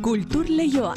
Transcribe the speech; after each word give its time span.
Kultur 0.00 0.46
Leioa. 0.48 0.94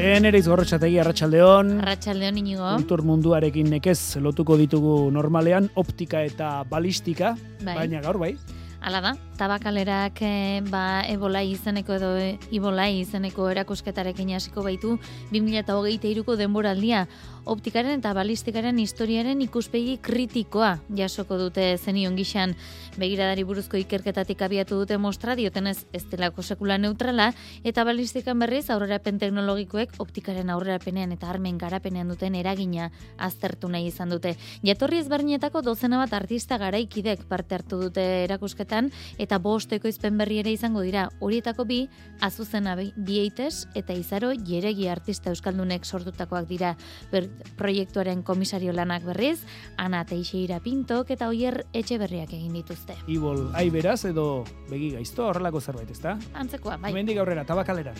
Eneriz 0.00 0.44
gorrotxategi 0.48 1.00
arratsaldeon. 1.02 1.72
Arratxaldeon 1.82 2.38
inigo. 2.40 2.68
Kultur 2.78 3.02
munduarekin 3.08 3.68
nekez 3.74 3.98
lotuko 4.22 4.56
ditugu 4.60 4.94
normalean 5.12 5.66
optika 5.82 6.22
eta 6.24 6.52
balistika, 6.70 7.34
Bai. 7.64 7.74
baina 7.82 8.00
gaur 8.06 8.20
bai. 8.22 8.36
Hala 8.80 9.02
da, 9.04 9.12
tabakalerak 9.40 10.20
eh, 10.20 10.60
ba, 10.68 11.00
ebolai 11.08 11.46
izeneko 11.54 11.96
edo 11.96 12.10
eh, 12.20 12.36
ibolai 12.52 13.00
izeneko 13.00 13.48
erakusketarekin 13.48 14.34
hasiko 14.36 14.60
baitu 14.66 14.98
2023ko 15.32 16.36
denboraldia. 16.36 17.06
Optikaren 17.48 18.02
eta 18.02 18.12
balistikaren 18.12 18.76
historiaren 18.82 19.40
ikuspegi 19.40 19.96
kritikoa 20.04 20.74
jasoko 20.96 21.38
dute 21.40 21.64
zenion 21.80 22.18
gixan 22.18 22.52
begiradari 23.00 23.46
buruzko 23.48 23.78
ikerketatik 23.80 24.42
abiatu 24.44 24.82
dute 24.82 24.98
mostra 25.00 25.34
diotenez 25.38 25.86
ez 25.96 26.02
delako 26.10 26.44
sekula 26.44 26.76
neutrala 26.78 27.30
eta 27.64 27.84
balistikan 27.88 28.38
berriz 28.44 28.68
aurrerapen 28.70 29.18
teknologikoek 29.22 29.96
optikaren 30.04 30.50
aurrerapenean 30.52 31.16
eta 31.16 31.30
armen 31.32 31.56
garapenean 31.58 32.12
duten 32.12 32.36
eragina 32.36 32.90
aztertu 33.16 33.72
nahi 33.72 33.88
izan 33.88 34.12
dute. 34.12 34.34
Jatorri 34.66 35.00
ezberdinetako 35.00 35.64
dozena 35.64 36.02
bat 36.02 36.12
artista 36.20 36.58
garaikidek 36.60 37.24
parte 37.30 37.56
hartu 37.56 37.80
dute 37.86 38.04
erakusketan 38.26 38.92
eta 39.18 39.29
bost 39.38 39.72
ekoizpen 39.72 40.18
berri 40.18 40.40
ere 40.40 40.52
izango 40.52 40.82
dira. 40.82 41.08
Horietako 41.20 41.64
bi, 41.64 41.80
azuzena 42.20 42.76
bieites 42.76 43.66
eta 43.74 43.92
izaro 43.92 44.32
jeregi 44.32 44.88
artista 44.88 45.30
euskaldunek 45.30 45.84
sortutakoak 45.84 46.48
dira. 46.48 46.74
Ber, 47.12 47.28
proiektuaren 47.56 48.22
komisario 48.22 48.72
lanak 48.72 49.04
berriz, 49.04 49.40
Ana 49.76 50.04
Teixeira 50.04 50.60
Pintok 50.60 51.10
eta 51.10 51.28
Oier 51.28 51.64
Etxeberriak 51.72 52.32
egin 52.32 52.56
dituzte. 52.56 52.96
Ibol, 53.06 53.50
aiberaz 53.54 54.04
edo 54.08 54.44
begi 54.70 54.94
gaizto 54.96 55.28
horrelako 55.28 55.60
zerbait, 55.60 55.90
ezta? 55.90 56.18
Antzekoa, 56.34 56.76
bai. 56.76 56.92
Hemendik 56.92 57.20
aurrera, 57.20 57.44
tabakalera. 57.46 57.94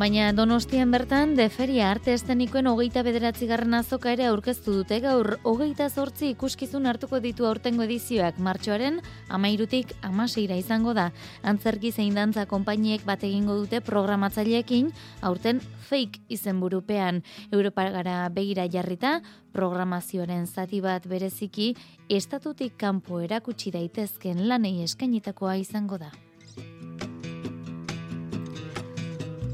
Baina 0.00 0.30
Donostian 0.32 0.88
bertan 0.94 1.34
deferia 1.36 1.90
arte 1.92 2.14
estenikoen 2.16 2.70
hogeita 2.70 3.02
bederatzi 3.04 3.44
garren 3.50 3.74
azoka 3.76 4.14
ere 4.14 4.24
aurkeztu 4.30 4.72
dute 4.72 4.96
gaur 5.04 5.34
hogeita 5.44 5.90
zortzi 5.90 6.30
ikuskizun 6.32 6.88
hartuko 6.88 7.18
ditu 7.20 7.44
aurtengo 7.44 7.84
edizioak 7.84 8.38
martxoaren 8.40 8.96
amairutik 9.28 9.92
amaseira 10.00 10.56
izango 10.56 10.94
da. 10.96 11.10
Antzerki 11.44 11.90
zein 11.92 12.16
dantza 12.16 12.46
konpainiek 12.48 13.04
bat 13.04 13.28
egingo 13.28 13.58
dute 13.58 13.82
programatzaileekin 13.84 14.88
aurten 15.20 15.60
fake 15.90 16.24
izenburupean 16.32 17.20
Europa 17.52 17.84
gara 17.98 18.16
begira 18.32 18.64
jarrita 18.72 19.18
programazioaren 19.52 20.48
zati 20.48 20.80
bat 20.80 21.04
bereziki 21.12 21.74
estatutik 22.08 22.80
kanpo 22.80 23.20
erakutsi 23.20 23.76
daitezken 23.76 24.46
lanei 24.48 24.78
eskainitakoa 24.88 25.60
izango 25.60 26.00
da. 26.00 26.08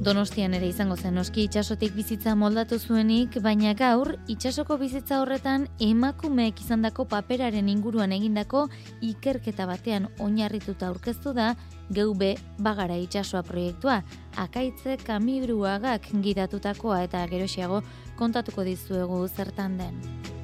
Donostian 0.06 0.52
ere 0.54 0.68
izango 0.70 0.94
zen 0.94 1.16
noski 1.18 1.48
itsasotik 1.48 1.90
bizitza 1.96 2.36
moldatu 2.38 2.76
zuenik, 2.78 3.40
baina 3.42 3.72
gaur 3.74 4.12
itsasoko 4.30 4.76
bizitza 4.78 5.16
horretan 5.18 5.64
emakumeek 5.82 6.62
izandako 6.62 7.08
paperaren 7.10 7.66
inguruan 7.72 8.14
egindako 8.14 8.68
ikerketa 9.08 9.66
batean 9.66 10.06
oinarrituta 10.22 10.92
aurkeztu 10.92 11.34
da 11.34 11.48
geube 11.90 12.36
bagara 12.62 13.00
itsasoa 13.02 13.42
proiektua. 13.50 13.98
Akaitze 14.46 14.94
kamibruagak 15.02 16.06
gidatutakoa 16.22 17.02
eta 17.08 17.26
gerosiago 17.26 17.82
kontatuko 18.14 18.62
dizuegu 18.62 19.24
zertan 19.26 19.74
den. 19.82 20.35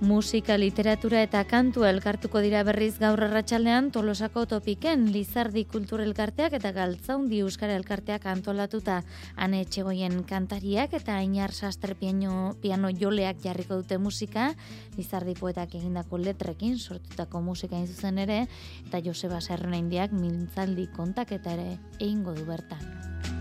Musika, 0.00 0.54
literatura 0.54 1.24
eta 1.26 1.40
kantua 1.50 1.88
elkartuko 1.90 2.38
dira 2.38 2.60
berriz 2.62 3.00
gaur 3.02 3.18
arratsaldean 3.24 3.88
Tolosako 3.90 4.44
topiken 4.46 5.08
Lizardi 5.10 5.64
Kultur 5.66 5.98
Elkarteak 6.04 6.54
eta 6.54 6.70
Galtzaundi 6.76 7.40
Euskara 7.42 7.74
Elkarteak 7.74 8.28
antolatuta 8.30 9.00
ane 9.34 9.64
etxegoien 9.64 10.20
kantariak 10.22 10.94
eta 10.94 11.16
Ainar 11.18 11.50
Saster 11.50 11.96
piano, 11.98 12.54
piano 12.62 12.92
joleak 12.94 13.42
jarriko 13.42 13.80
dute 13.82 13.98
musika, 13.98 14.52
Lizardi 14.94 15.34
poetak 15.34 15.74
egindako 15.74 16.22
letrekin 16.22 16.78
sortutako 16.78 17.42
musika 17.42 17.74
in 17.74 17.90
zuzen 17.90 18.22
ere 18.22 18.44
eta 18.86 19.02
Joseba 19.02 19.42
Serrona 19.42 19.82
Indiak 19.82 20.14
mintzaldi 20.14 20.86
kontaketa 20.94 21.58
ere 21.58 21.74
egingo 21.98 22.38
du 22.38 22.46
bertan. 22.46 23.37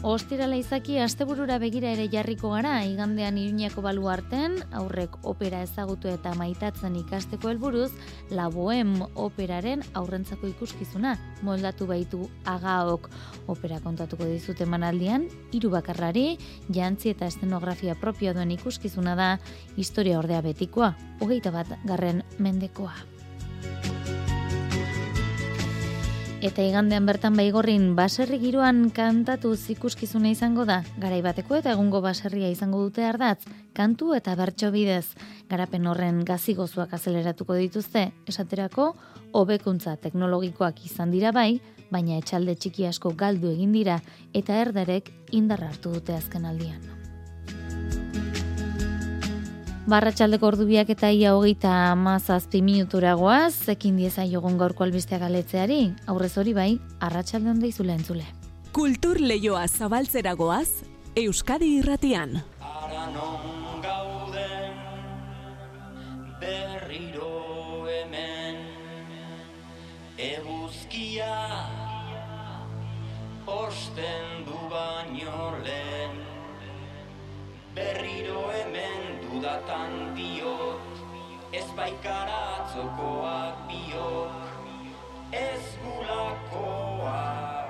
Ostirala 0.00 0.56
izaki 0.56 0.94
asteburura 0.96 1.58
begira 1.60 1.90
ere 1.92 2.06
jarriko 2.08 2.54
gara, 2.54 2.78
igandean 2.88 3.36
Iruñako 3.36 3.82
baluarten, 3.84 4.54
aurrek 4.72 5.18
opera 5.28 5.60
ezagutu 5.60 6.08
eta 6.08 6.32
maitatzen 6.40 6.96
ikasteko 7.02 7.50
helburuz, 7.50 7.90
La 8.32 8.48
Bohem 8.48 8.94
operaren 9.12 9.84
aurrentzako 9.92 10.48
ikuskizuna, 10.54 11.18
moldatu 11.44 11.84
baitu 11.92 12.22
agaok 12.48 13.10
opera 13.52 13.84
kontatuko 13.84 14.24
dizute 14.24 14.64
manaldian, 14.64 15.28
hiru 15.52 15.76
bakarrari, 15.76 16.38
jantzi 16.72 17.12
eta 17.12 17.28
estenografia 17.28 17.92
propioa 17.92 18.32
duen 18.40 18.56
ikuskizuna 18.56 19.18
da, 19.20 19.30
historia 19.76 20.16
ordea 20.24 20.40
betikoa, 20.40 20.94
hogeita 21.20 21.52
bat 21.52 21.76
garren 21.84 22.24
mendekoa. 22.38 23.19
Eta 26.40 26.62
igandean 26.64 27.04
bertan 27.04 27.34
baigorrin 27.36 27.90
baserri 27.98 28.38
giroan 28.40 28.86
kantatu 28.96 29.50
ikuskizuna 29.74 30.30
izango 30.32 30.64
da, 30.64 30.78
garai 30.96 31.18
bateko 31.20 31.58
eta 31.58 31.74
egungo 31.76 32.00
baserria 32.00 32.48
izango 32.48 32.80
dute 32.80 33.04
ardatz, 33.04 33.44
kantu 33.76 34.14
eta 34.16 34.32
bertso 34.40 34.70
bidez. 34.72 35.12
Garapen 35.50 35.86
horren 35.86 36.22
gazigozuak 36.24 36.94
azeleratuko 36.96 37.58
dituzte, 37.60 38.06
esaterako, 38.26 38.94
hobekuntza 39.36 39.98
teknologikoak 40.00 40.80
izan 40.86 41.12
dira 41.12 41.30
bai, 41.30 41.60
baina 41.90 42.16
etxalde 42.16 42.54
txiki 42.56 42.88
asko 42.88 43.12
galdu 43.12 43.52
egin 43.52 43.76
dira 43.76 43.98
eta 44.32 44.56
erdarek 44.62 45.12
indarra 45.36 45.68
hartu 45.68 45.92
dute 45.92 46.16
azken 46.16 46.48
aldian. 46.48 46.99
Barratxaldeko 49.88 50.44
ordubiak 50.44 50.90
eta 50.92 51.08
ia 51.08 51.32
hogeita 51.34 51.70
amazazpi 51.90 52.60
minutura 52.60 53.14
goaz, 53.16 53.68
ekin 53.72 53.96
dieza 53.96 54.26
jogon 54.28 54.58
gaurko 54.60 54.84
albisteak 54.84 55.22
aletzeari, 55.24 55.94
aurrez 56.06 56.34
hori 56.36 56.52
bai, 56.52 56.70
arratsalde 57.00 57.48
honda 57.48 57.66
izule 57.66 57.96
entzule. 57.96 58.26
Kultur 58.76 59.20
Leioa 59.20 59.66
zabaltzera 59.68 60.34
goaz, 60.36 60.84
Euskadi 61.16 61.78
irratian. 61.80 62.36
Ara 62.60 63.06
non 63.14 63.80
gauden 63.82 64.76
berriro 66.42 67.88
hemen 67.88 68.60
eguzkia 70.28 71.32
osten 73.48 74.39
dudatan 79.50 80.14
diot 80.14 80.78
ez 81.50 81.66
baikaratzokoak 81.74 83.66
biok 83.66 84.30
ez 85.34 85.62
gulakoak 85.82 87.66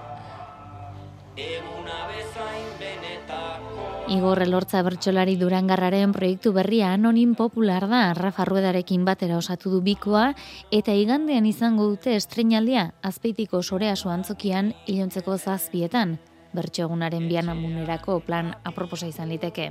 eguna 1.41 2.05
bezain 2.13 2.69
benetako 2.77 3.89
Igor 4.13 4.43
Elortza 4.45 4.83
bertsolari 4.85 5.37
Durangarraren 5.41 6.13
proiektu 6.13 6.53
berria 6.53 6.93
anonim 6.93 7.35
popular 7.35 7.89
da, 7.89 8.13
Rafa 8.13 8.45
Ruedarekin 8.45 9.05
batera 9.07 9.39
osatu 9.39 9.71
du 9.71 9.81
bikoa, 9.81 10.35
eta 10.71 10.93
igandean 10.93 11.47
izango 11.47 11.87
dute 11.93 12.17
estreinaldia, 12.17 12.93
azpeitiko 13.03 13.63
soreaso 13.63 14.11
antzokian, 14.11 14.75
ilontzeko 14.91 15.39
zazpietan. 15.39 16.19
Bertso 16.53 16.83
egunaren 16.89 17.29
bianamunerako 17.31 18.19
plan 18.27 18.51
aproposa 18.65 19.07
izan 19.07 19.31
liteke. 19.31 19.71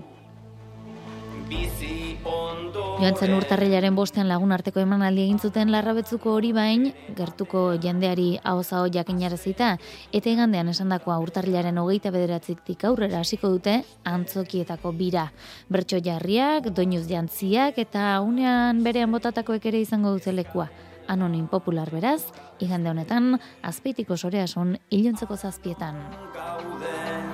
Joan 2.99 3.15
zen 3.15 3.31
urtarrilaren 3.31 3.95
bostean 3.95 4.27
lagun 4.27 4.51
arteko 4.51 4.81
emanaldi 4.83 5.21
egin 5.23 5.37
zuten 5.39 5.69
larrabetzuko 5.71 6.33
hori 6.35 6.49
bain, 6.51 6.89
gertuko 7.15 7.61
jendeari 7.79 8.37
hau 8.43 8.59
jakinarazita, 8.91 9.69
eta 10.11 10.29
igandean 10.29 10.67
esandakoa 10.67 11.17
urtarrilaren 11.23 11.77
hogeita 11.77 12.11
bederatzitik 12.11 12.83
aurrera 12.83 13.21
hasiko 13.21 13.49
dute 13.49 13.83
antzokietako 14.03 14.91
bira. 14.91 15.31
Bertso 15.69 15.97
jarriak, 16.03 16.73
doinuz 16.75 17.07
jantziak 17.07 17.77
eta 17.77 18.19
unean 18.19 18.83
berean 18.83 19.11
botatakoek 19.11 19.65
ere 19.65 19.79
izango 19.79 20.11
dute 20.11 20.33
lekua. 20.33 20.67
Anonim 21.07 21.47
popular 21.47 21.89
beraz, 21.89 22.21
igande 22.59 22.89
honetan, 22.89 23.39
azpeitiko 23.63 24.17
soreason 24.17 24.77
ilontzeko 24.89 25.37
zazpietan. 25.37 25.95
gauden 26.35 27.29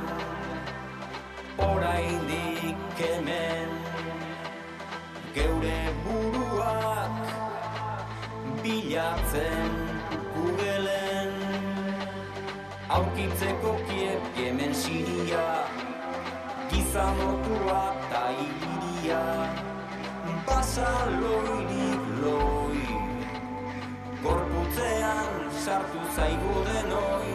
oraindik 1.57 2.99
hemen 2.99 3.64
geure 5.35 5.79
buruak 6.05 7.15
bilatzen 8.63 9.75
Googleen 10.35 11.33
aurkitzeko 12.97 13.75
kiep 13.89 14.23
hemen 14.39 14.73
siria 14.83 15.45
gizanotua 16.71 17.83
eta 18.07 18.25
iliria 18.47 19.23
saloirik 20.75 22.03
loi 22.21 22.83
Gorputzean 24.23 25.33
sartu 25.63 26.01
zaigu 26.15 26.55
denoi 26.69 27.34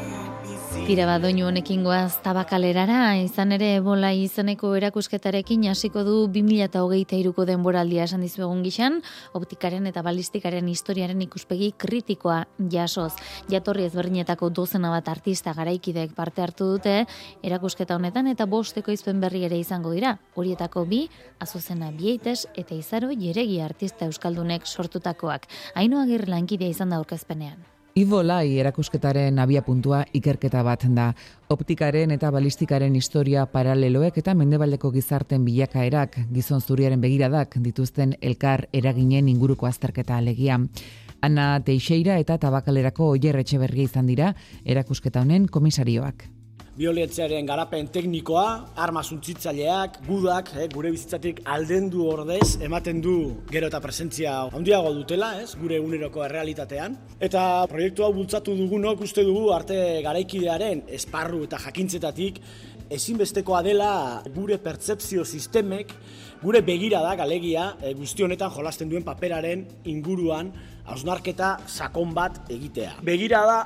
Tira 0.71 1.03
bat 1.03 1.19
doinu 1.19 1.49
honekin 1.49 1.81
goaz 1.83 2.21
tabakalerara, 2.23 3.17
izan 3.19 3.51
ere 3.57 3.73
ebola 3.81 4.13
izeneko 4.15 4.69
erakusketarekin 4.79 5.65
hasiko 5.71 6.05
du 6.07 6.15
2008ko 6.31 7.47
denboraldia 7.49 8.05
esan 8.07 8.23
dizu 8.23 8.45
egun 8.47 8.61
gixan, 8.63 9.01
optikaren 9.35 9.89
eta 9.91 10.05
balistikaren 10.07 10.69
historiaren 10.71 11.25
ikuspegi 11.27 11.73
kritikoa 11.75 12.45
jasoz. 12.75 13.17
Jatorri 13.51 13.89
ezberdinetako 13.89 14.53
dozena 14.61 14.93
bat 14.95 15.11
artista 15.11 15.57
garaikidek 15.59 16.15
parte 16.15 16.47
hartu 16.47 16.71
dute 16.77 16.95
erakusketa 17.43 17.99
honetan 17.99 18.31
eta 18.31 18.47
bosteko 18.47 18.95
izpen 18.95 19.19
berri 19.23 19.43
ere 19.51 19.59
izango 19.59 19.91
dira. 19.97 20.17
Horietako 20.39 20.87
bi, 20.87 21.03
azuzena 21.43 21.91
bieites 21.91 22.47
eta 22.55 22.79
izaro 22.79 23.11
jeregi 23.11 23.59
artista 23.63 24.07
euskaldunek 24.07 24.71
sortutakoak. 24.71 25.51
Haino 25.75 26.03
agir 26.03 26.29
lankidea 26.31 26.71
izan 26.71 26.95
da 26.95 27.03
aurkezpenean. 27.03 27.70
Ivo 27.95 28.23
Lai 28.23 28.59
erakusketaren 28.63 29.39
abia 29.43 29.65
puntua 29.67 30.05
ikerketa 30.15 30.63
bat 30.63 30.85
da. 30.95 31.09
Optikaren 31.51 32.15
eta 32.15 32.31
balistikaren 32.31 32.95
historia 32.95 33.47
paraleloek 33.51 34.19
eta 34.23 34.35
mendebaldeko 34.35 34.93
gizarten 34.95 35.45
bilakaerak, 35.45 36.21
gizon 36.33 36.61
zuriaren 36.61 37.01
begiradak 37.01 37.59
dituzten 37.59 38.15
elkar 38.21 38.69
eraginen 38.73 39.29
inguruko 39.29 39.67
azterketa 39.67 40.17
alegia. 40.17 40.61
Ana 41.21 41.61
Teixeira 41.65 42.19
eta 42.19 42.39
Tabakalerako 42.39 43.11
Oier 43.17 43.37
Etxeberria 43.43 43.91
izan 43.91 44.07
dira 44.07 44.35
erakusketa 44.65 45.21
honen 45.27 45.49
komisarioak. 45.49 46.40
Violetzearen 46.81 47.45
garapen 47.45 47.91
teknikoa, 47.93 48.45
arma 48.81 49.03
suntzitzaileak, 49.05 49.99
gudak, 50.07 50.49
eh, 50.57 50.65
gure 50.73 50.89
bizitzatik 50.95 51.43
aldendu 51.45 52.07
ordez, 52.09 52.57
ematen 52.65 53.03
du 53.05 53.17
gero 53.51 53.69
eta 53.69 53.83
presentzia 53.85 54.39
handiago 54.49 54.95
dutela, 54.97 55.43
ez, 55.43 55.51
gure 55.61 55.77
eguneroko 55.77 56.25
errealitatean. 56.25 56.97
Eta 57.21 57.67
proiektu 57.69 58.07
hau 58.07 58.15
bultzatu 58.17 58.55
dugunok 58.57 59.03
uste 59.05 59.27
dugu 59.29 59.51
arte 59.53 59.77
garaikidearen 60.07 60.87
esparru 60.97 61.43
eta 61.45 61.59
jakintzetatik 61.67 62.41
ezinbestekoa 62.89 63.61
dela 63.63 63.91
gure 64.33 64.57
pertzepzio 64.57 65.27
sistemek, 65.29 65.93
gure 66.41 66.63
begirada 66.65 67.13
galegia 67.21 67.75
e, 67.83 67.93
guzti 67.93 68.25
honetan 68.25 68.57
jolasten 68.57 68.89
duen 68.89 69.05
paperaren 69.05 69.67
inguruan 69.85 70.49
hausnarketa 70.89 71.59
sakon 71.69 72.17
bat 72.17 72.41
egitea. 72.49 72.97
Begirada 73.05 73.61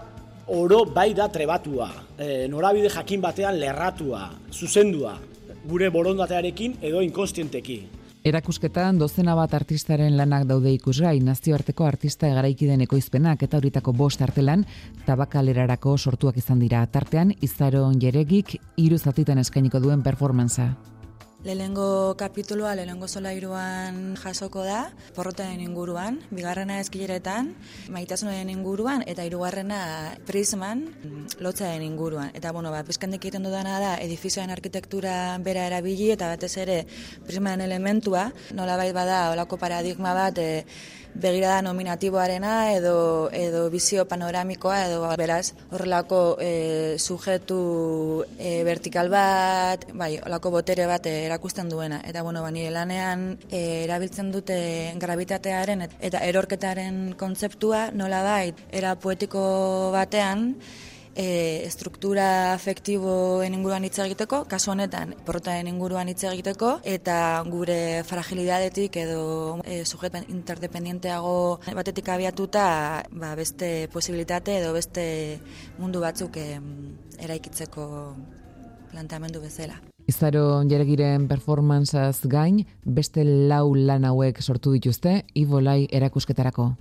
oro 0.47 0.85
bai 0.85 1.13
da 1.15 1.29
trebatua, 1.29 1.91
e, 2.19 2.47
norabide 2.49 2.91
jakin 2.91 3.21
batean 3.21 3.59
lerratua, 3.61 4.31
zuzendua, 4.53 5.19
gure 5.65 5.91
borondatearekin 5.91 6.79
edo 6.83 7.03
inkonstienteki. 7.03 7.79
Erakusketan 8.25 8.97
dozena 8.97 9.35
bat 9.37 9.53
artistaren 9.53 10.15
lanak 10.17 10.47
daude 10.49 10.71
ikusgai 10.73 11.19
nazioarteko 11.21 11.85
artista 11.85 12.31
egaraikiden 12.31 12.81
ekoizpenak 12.87 13.43
eta 13.45 13.61
horitako 13.61 13.93
bost 13.93 14.23
artelan 14.25 14.65
tabakalerarako 15.05 15.99
sortuak 15.99 16.41
izan 16.41 16.65
dira. 16.65 16.87
Tartean, 16.87 17.35
izaron 17.45 18.01
jeregik 18.01 18.57
hiru 18.81 18.99
zatitan 18.99 19.45
eskainiko 19.45 19.81
duen 19.81 20.03
performantza. 20.03 20.71
Lehenengo 21.45 22.17
kapituloa, 22.17 22.71
lehenengo 22.73 23.05
solairuan 23.05 24.15
jasoko 24.17 24.63
da, 24.65 24.79
porrotaren 25.13 25.61
inguruan, 25.61 26.17
bigarrena 26.33 26.79
eskileretan, 26.81 27.51
maitasunaren 27.93 28.49
inguruan, 28.49 29.05
eta 29.05 29.27
hirugarrena 29.29 29.83
prisman, 30.25 30.87
lotzaren 31.45 31.85
inguruan. 31.85 32.33
Eta, 32.33 32.55
bueno, 32.57 32.73
ba, 32.73 32.81
pizkandik 32.89 33.27
egiten 33.27 33.45
dudana 33.45 33.77
da, 33.83 33.93
edifizioaren 34.01 34.57
arkitektura 34.57 35.37
bera 35.45 35.67
erabili, 35.69 36.09
eta 36.17 36.33
batez 36.33 36.55
ere 36.65 36.79
prismaren 37.29 37.67
elementua, 37.69 38.31
nola 38.57 38.81
bada, 38.81 39.27
olako 39.37 39.61
paradigma 39.61 40.17
bat, 40.17 40.41
e, 40.41 40.65
begirada 41.15 41.63
nominatiboarena 41.63 42.73
edo 42.75 43.31
edo 43.33 43.71
bizio 43.71 44.05
panoramikoa 44.11 44.87
edo 44.89 45.03
beraz 45.17 45.53
horrelako 45.71 46.37
e, 46.41 46.97
sujetu 46.99 48.25
e, 48.39 48.65
vertikal 48.67 49.09
bat, 49.13 49.87
bai, 49.95 50.19
holako 50.19 50.51
botere 50.51 50.87
bat 50.91 51.07
erakusten 51.07 51.69
duena. 51.69 52.01
Eta 52.05 52.23
bueno, 52.23 52.43
ba 52.43 52.51
nire 52.51 52.71
lanean 52.75 53.39
e, 53.51 53.85
erabiltzen 53.85 54.33
dute 54.33 54.59
gravitatearen 54.99 55.83
et- 55.87 55.95
eta 56.01 56.19
erorketaren 56.27 57.15
kontzeptua 57.19 57.91
nolabait 57.93 58.59
era 58.73 58.95
poetiko 58.97 59.91
batean 59.95 60.57
e, 61.15 61.67
struktura 61.71 62.55
afektiboen 62.55 63.55
inguruan 63.55 63.87
hitz 63.87 63.99
egiteko, 64.05 64.45
kasu 64.51 64.73
honetan 64.75 65.15
porrotaren 65.27 65.69
inguruan 65.71 66.11
hitz 66.11 66.25
egiteko, 66.31 66.79
eta 66.85 67.17
gure 67.49 68.03
fragilidadetik 68.09 68.99
edo 69.05 69.25
e, 69.65 69.85
sujetan 69.85 70.29
interdependienteago 70.29 71.61
batetik 71.75 72.09
abiatuta 72.13 72.67
ba, 73.11 73.35
beste 73.39 73.89
posibilitate 73.93 74.59
edo 74.61 74.73
beste 74.77 75.07
mundu 75.79 76.03
batzuk 76.05 76.37
em, 76.43 76.71
eraikitzeko 77.19 77.89
planteamendu 78.95 79.43
bezala. 79.43 79.81
Izaro 80.07 80.63
jeregiren 80.69 81.29
performantzaz 81.31 82.27
gain, 82.29 82.61
beste 82.85 83.25
lau 83.25 83.75
lan 83.75 84.05
hauek 84.05 84.43
sortu 84.43 84.75
dituzte, 84.77 85.23
Ivo 85.35 85.63
Lai 85.65 85.87
erakusketarako. 85.91 86.75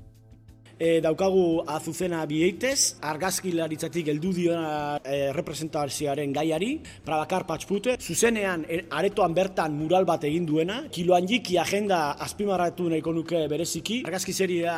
E, 0.83 0.99
daukagu 0.99 1.61
azuzena 1.71 2.25
bieitez, 2.27 2.97
argazkilaritzatik 3.07 4.09
heldu 4.11 4.33
diona 4.35 4.97
e, 4.99 5.29
representazioaren 5.31 6.33
gaiari, 6.35 6.73
Prabakar 7.05 7.45
Patxpute, 7.47 7.93
zuzenean 8.03 8.65
e, 8.67 8.81
aretoan 8.91 9.31
bertan 9.37 9.77
mural 9.79 10.03
bat 10.09 10.25
egin 10.27 10.43
duena, 10.49 10.81
kiloan 10.91 11.29
jiki 11.29 11.55
agenda 11.61 12.01
azpimarratu 12.25 12.89
nahiko 12.91 13.13
nuke 13.15 13.45
bereziki, 13.53 14.01
argazki 14.09 14.35
seria 14.35 14.75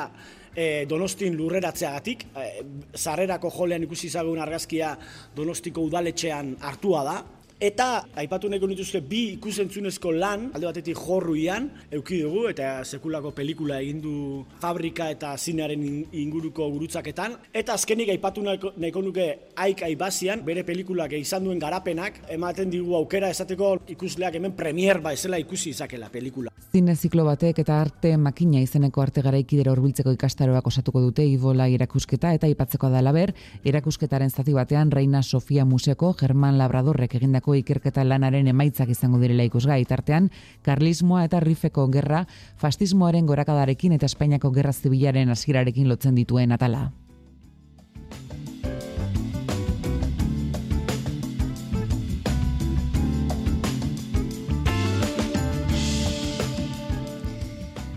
e, 0.53 0.85
donostin 0.85 1.39
lurreratzeagatik, 1.39 2.27
e, 2.37 2.45
sarrerako 2.93 3.49
jolean 3.57 3.87
ikusi 3.87 4.11
zagun 4.13 4.43
argazkia 4.45 4.93
donostiko 5.33 5.87
udaletxean 5.89 6.53
hartua 6.69 7.01
da, 7.09 7.17
Eta, 7.55 8.03
aipatu 8.19 8.49
nahiko 8.51 8.67
nituzke 8.67 8.99
bi 8.99 9.19
ikusentzunezko 9.37 10.11
lan, 10.11 10.49
alde 10.57 10.67
batetik 10.67 10.97
jorruian, 10.99 11.69
euki 11.95 12.17
dugu, 12.25 12.49
eta 12.51 12.81
sekulako 12.83 13.31
pelikula 13.31 13.77
egin 13.79 14.01
du 14.03 14.15
fabrika 14.59 15.07
eta 15.13 15.31
zinearen 15.39 15.85
in- 15.87 16.03
inguruko 16.11 16.67
gurutzaketan. 16.73 17.37
Eta 17.55 17.77
azkenik 17.79 18.11
aipatu 18.11 18.43
nahiko, 18.43 18.73
nahiko 18.75 19.01
nuke 19.07 19.27
aik 19.55 19.85
aibazian, 19.87 20.43
bere 20.43 20.65
pelikulak 20.67 21.15
izan 21.15 21.47
duen 21.47 21.59
garapenak, 21.63 22.19
ematen 22.27 22.69
digu 22.69 22.93
aukera 22.99 23.29
esateko 23.31 23.77
ikusleak 23.95 24.35
hemen 24.35 24.51
premier 24.51 24.99
ba 24.99 25.13
ezela 25.15 25.39
ikusi 25.39 25.69
izakela 25.69 26.09
pelikula. 26.11 26.51
Zine 26.75 26.91
batek 27.23 27.59
eta 27.61 27.75
arte 27.79 28.09
makina 28.19 28.59
izeneko 28.59 28.99
arte 29.01 29.21
garaikidera 29.23 29.71
hurbiltzeko 29.71 30.11
ikastaroak 30.11 30.65
osatuko 30.67 30.99
dute 30.99 31.23
Ibola 31.23 31.69
irakusketa 31.71 32.33
eta 32.35 32.49
aipatzeko 32.49 32.89
da 32.89 32.99
laber, 33.01 33.31
erakusketaren 33.63 34.29
zati 34.29 34.51
batean 34.51 34.91
Reina 34.91 35.21
Sofia 35.23 35.63
Museko 35.63 36.13
German 36.19 36.57
Labradorrek 36.57 37.15
egindako 37.15 37.55
ikerketa 37.55 38.03
lanaren 38.03 38.51
emaitzak 38.51 38.91
izango 38.91 39.21
direla 39.23 39.47
ikusgai 39.47 39.85
tartean, 39.85 40.29
karlismoa 40.67 41.23
eta 41.23 41.39
rifeko 41.39 41.87
gerra, 41.87 42.25
fastismoaren 42.57 43.25
gorakadarekin 43.25 43.95
eta 43.95 44.11
Espainiako 44.11 44.51
gerra 44.51 44.73
zibilaren 44.73 45.31
hasierarekin 45.31 45.87
lotzen 45.87 46.19
dituen 46.19 46.51
atala. 46.51 46.89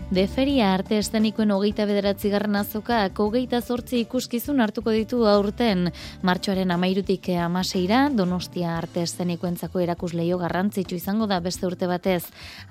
Deferia 0.09 0.71
arte 0.73 0.97
estenikoen 0.97 1.51
hogeita 1.53 1.83
bederatzi 1.85 2.31
garren 2.33 2.55
azokak 2.57 3.19
hogeita 3.21 3.59
zortzi 3.61 3.99
ikuskizun 4.01 4.57
hartuko 4.63 4.89
ditu 4.89 5.19
aurten. 5.29 5.91
Martxoaren 6.25 6.71
amairutik 6.73 7.27
amaseira, 7.37 7.99
Donostia 8.09 8.71
arte 8.73 9.03
estenikoentzako 9.05 9.83
erakusleio 9.85 10.39
garrantzitsu 10.41 10.97
izango 10.97 11.27
da 11.29 11.37
beste 11.45 11.67
urte 11.67 11.85
batez. 11.85 12.23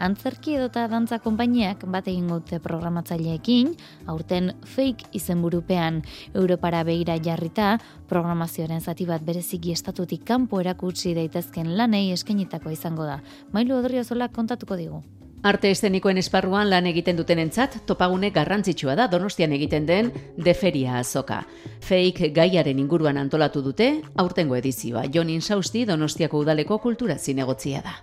Antzerki 0.02 0.56
edota 0.56 0.88
dantza 0.90 1.20
konpainiak 1.22 1.84
bat 1.86 2.08
egin 2.10 2.26
dute 2.26 2.58
programatzaileekin, 2.64 3.70
aurten 4.10 4.56
fake 4.64 5.06
izenburupean. 5.14 6.02
Europara 6.34 6.82
begira 6.82 7.20
jarrita, 7.22 7.76
programazioaren 8.10 8.82
zati 8.82 9.06
bat 9.06 9.22
bereziki 9.22 9.70
estatutik 9.78 10.26
kanpo 10.26 10.58
erakutsi 10.58 11.14
daitezken 11.14 11.76
lanei 11.78 12.10
eskenitako 12.18 12.74
izango 12.74 13.06
da. 13.06 13.20
Mailu 13.54 13.78
Odriozola 13.78 14.26
kontatuko 14.34 14.74
digu. 14.82 15.04
Arte 15.46 15.70
eszenikoen 15.70 16.18
esparruan 16.18 16.66
lan 16.66 16.88
egiten 16.90 17.16
dutenentzat 17.16 17.76
topagune 17.86 18.32
garrantzitsua 18.34 18.96
da 18.98 19.06
Donostian 19.06 19.52
egiten 19.54 19.84
den 19.86 20.10
Deferia 20.36 20.96
azoka. 20.98 21.44
Fake 21.80 22.32
gaiaren 22.34 22.78
inguruan 22.82 23.20
antolatu 23.20 23.62
dute 23.62 24.00
aurtengo 24.18 24.56
edizioa. 24.58 25.04
Jon 25.14 25.30
Insausti 25.30 25.84
Donostiako 25.86 26.42
udaleko 26.42 26.80
kultura 26.82 27.18
zinegotzia 27.18 27.84
da. 27.86 27.94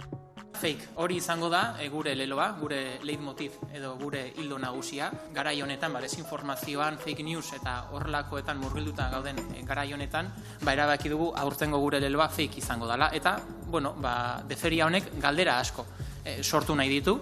Fake, 0.55 0.87
hori 0.95 1.17
izango 1.19 1.49
da 1.51 1.75
e, 1.83 1.89
gure 1.91 2.15
leloa, 2.15 2.47
gure 2.55 2.79
leitmotiv 3.03 3.59
edo 3.75 3.97
gure 3.99 4.29
hildo 4.37 4.57
nagusia. 4.57 5.11
Garai 5.35 5.57
honetan, 5.61 5.91
ba, 5.91 5.99
desinformazioan, 5.99 6.95
fake 7.03 7.27
news 7.27 7.51
eta 7.59 7.89
horrelakoetan 7.91 8.63
murgilduta 8.63 9.09
gauden 9.11 9.43
e, 9.51 9.65
garai 9.67 9.89
honetan, 9.91 10.31
ba, 10.63 10.71
erabaki 10.71 11.11
dugu 11.11 11.33
aurtengo 11.35 11.83
gure 11.83 11.99
leloa 11.99 12.29
fake 12.29 12.63
izango 12.63 12.87
dela. 12.87 13.11
Eta, 13.13 13.41
bueno, 13.67 13.91
ba, 13.99 14.41
deferia 14.47 14.87
honek 14.87 15.17
galdera 15.19 15.59
asko 15.59 15.85
e, 16.25 16.43
sortu 16.43 16.75
nahi 16.75 16.89
ditu. 16.89 17.19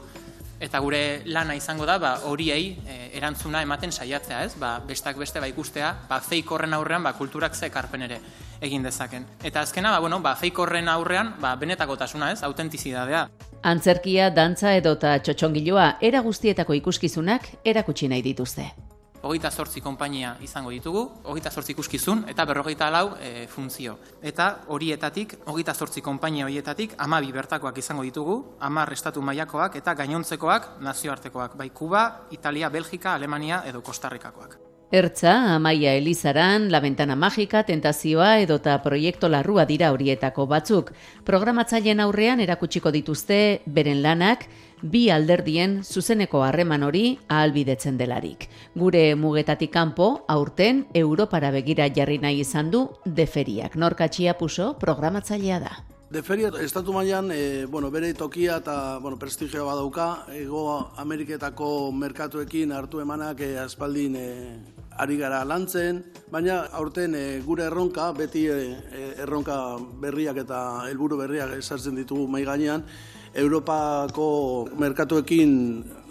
Eta 0.64 0.80
gure 0.80 1.22
lana 1.26 1.58
izango 1.58 1.86
da, 1.86 1.98
ba, 2.00 2.14
horiei 2.30 2.70
e, 2.88 2.98
erantzuna 3.18 3.62
ematen 3.66 3.92
saiatzea, 3.92 4.44
ez? 4.48 4.54
Ba, 4.60 4.78
bestak 4.88 5.18
beste 5.20 5.42
ba 5.44 5.50
ikustea, 5.52 5.90
ba, 6.08 6.22
feik 6.24 6.52
horren 6.56 6.74
aurrean, 6.74 7.04
ba, 7.04 7.12
kulturak 7.18 7.56
ze 7.56 7.68
ekarpen 7.68 8.06
ere 8.08 8.22
egin 8.64 8.86
dezaken. 8.86 9.26
Eta 9.44 9.66
azkena, 9.68 9.92
ba, 9.92 10.00
bueno, 10.00 10.22
ba, 10.24 10.38
feik 10.40 10.60
horren 10.64 10.88
aurrean, 10.88 11.34
ba, 11.42 11.56
benetakotasuna, 11.60 12.32
ez? 12.32 12.44
Autentizidadea. 12.48 13.28
Antzerkia, 13.64 14.30
dantza 14.32 14.74
edota 14.76 15.18
txotxongiloa 15.20 15.98
era 16.02 16.24
guztietako 16.24 16.80
ikuskizunak 16.80 17.52
erakutsi 17.64 18.08
nahi 18.12 18.24
dituzte. 18.24 18.72
Hogeita 19.24 19.50
zortzi 19.52 19.82
konpainia 19.82 20.36
izango 20.44 20.72
ditugu, 20.74 21.04
hogeita 21.24 21.52
zortzi 21.52 21.72
ikuskizun 21.74 22.26
eta 22.32 22.46
berrogeita 22.46 22.90
lau 22.92 23.06
e, 23.16 23.48
funtzio. 23.48 23.96
Eta 24.22 24.50
horietatik, 24.76 25.38
hogeita 25.48 25.74
zortzi 25.74 26.04
konpainia 26.04 26.46
horietatik, 26.50 26.98
amabi 27.06 27.32
bertakoak 27.32 27.80
izango 27.80 28.04
ditugu, 28.04 28.38
amar 28.60 28.92
estatu 28.94 29.24
mailakoak 29.24 29.80
eta 29.80 29.96
gainontzekoak 30.04 30.76
nazioartekoak, 30.84 31.56
bai 31.56 31.72
Kuba, 31.72 32.04
Italia, 32.32 32.70
Belgika, 32.70 33.16
Alemania 33.16 33.64
edo 33.66 33.82
Kostarrikakoak. 33.82 34.60
Ertza, 34.94 35.56
Amaia 35.56 35.96
Elizaran, 35.96 36.68
La 36.70 36.80
Ventana 36.80 37.16
Magika, 37.16 37.64
Tentazioa 37.66 38.36
edota 38.44 38.76
Proiektu 38.84 39.26
Larrua 39.26 39.64
dira 39.66 39.90
horietako 39.90 40.46
batzuk. 40.46 40.92
Programatzaileen 41.26 42.04
aurrean 42.04 42.44
erakutsiko 42.44 42.92
dituzte 42.94 43.40
beren 43.66 44.04
lanak, 44.04 44.46
bi 44.84 45.08
alderdien 45.10 45.80
zuzeneko 45.84 46.44
harreman 46.44 46.84
hori 46.84 47.18
ahalbidetzen 47.28 47.98
delarik. 47.98 48.50
Gure 48.76 49.16
mugetatik 49.16 49.72
kanpo, 49.72 50.26
aurten 50.28 50.86
Europara 50.94 51.52
begira 51.56 51.88
jarri 51.96 52.20
nahi 52.20 52.44
izan 52.44 52.70
du 52.72 52.90
deferiak. 53.06 53.80
Norkatxia 53.80 54.38
puso 54.38 54.74
programatzailea 54.80 55.60
da. 55.64 55.74
De 56.14 56.22
feria, 56.22 56.52
estatu 56.62 56.94
mailan, 56.94 57.32
e, 57.34 57.66
bueno, 57.66 57.90
bere 57.90 58.12
tokia 58.14 58.60
eta 58.62 59.00
bueno, 59.02 59.18
prestigioa 59.18 59.64
badauka, 59.66 60.28
ego 60.38 60.92
Ameriketako 61.02 61.92
merkatuekin 61.92 62.72
hartu 62.72 63.02
emanak 63.02 63.42
e, 63.42 63.56
aspaldin 63.58 64.20
e, 64.20 64.28
ari 65.02 65.18
gara 65.18 65.40
lantzen, 65.44 66.04
baina 66.30 66.68
aurten 66.78 67.16
e, 67.18 67.24
gure 67.42 67.66
erronka, 67.66 68.12
beti 68.14 68.46
e, 68.46 68.60
erronka 69.26 69.58
berriak 70.04 70.38
eta 70.44 70.60
helburu 70.92 71.18
berriak 71.24 71.58
esartzen 71.58 71.98
ditugu 71.98 72.28
mai 72.30 72.44
gainean, 72.46 72.86
Europako 73.34 74.68
merkatuekin 74.78 75.54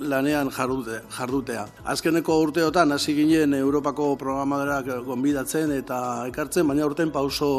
lanean 0.01 0.51
jardute, 0.51 1.01
jardutea. 1.17 1.67
Azkeneko 1.85 2.41
urteotan 2.43 2.93
hasi 2.93 3.15
ginen 3.15 3.55
Europako 3.55 4.17
programadorak 4.19 4.91
gonbidatzen 5.07 5.71
eta 5.77 6.27
ekartzen, 6.27 6.67
baina 6.67 6.87
urten 6.87 7.15
pauso 7.15 7.51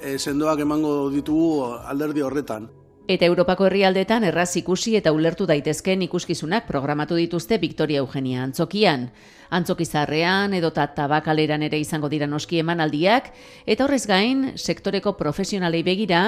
e, 0.00 0.16
sendoak 0.16 0.64
emango 0.64 1.10
ditugu 1.12 1.74
alderdi 1.84 2.24
horretan. 2.24 2.68
Eta 3.10 3.26
Europako 3.26 3.66
herrialdetan 3.66 4.22
erraz 4.28 4.52
ikusi 4.60 4.92
eta 4.94 5.10
ulertu 5.10 5.42
daitezken 5.50 6.04
ikuskizunak 6.04 6.68
programatu 6.68 7.16
dituzte 7.18 7.56
Victoria 7.58 7.98
Eugenia 8.04 8.44
Antzokian. 8.44 9.08
Antzokizarrean 9.50 10.54
edota 10.54 10.84
tabakaleran 10.94 11.64
ere 11.66 11.80
izango 11.82 12.06
dira 12.12 12.28
noski 12.30 12.60
emanaldiak 12.62 13.32
eta 13.66 13.88
horrez 13.88 14.04
gain 14.06 14.52
sektoreko 14.54 15.16
profesionalei 15.18 15.80
begira 15.82 16.20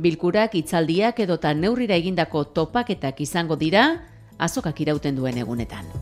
bilkurak 0.00 0.56
hitzaldiak 0.56 1.20
edota 1.26 1.52
neurrira 1.52 2.00
egindako 2.00 2.46
topaketak 2.56 3.20
izango 3.20 3.60
dira 3.60 3.84
azokak 4.38 4.80
irauten 4.80 5.20
duen 5.20 5.42
egunetan. 5.44 5.92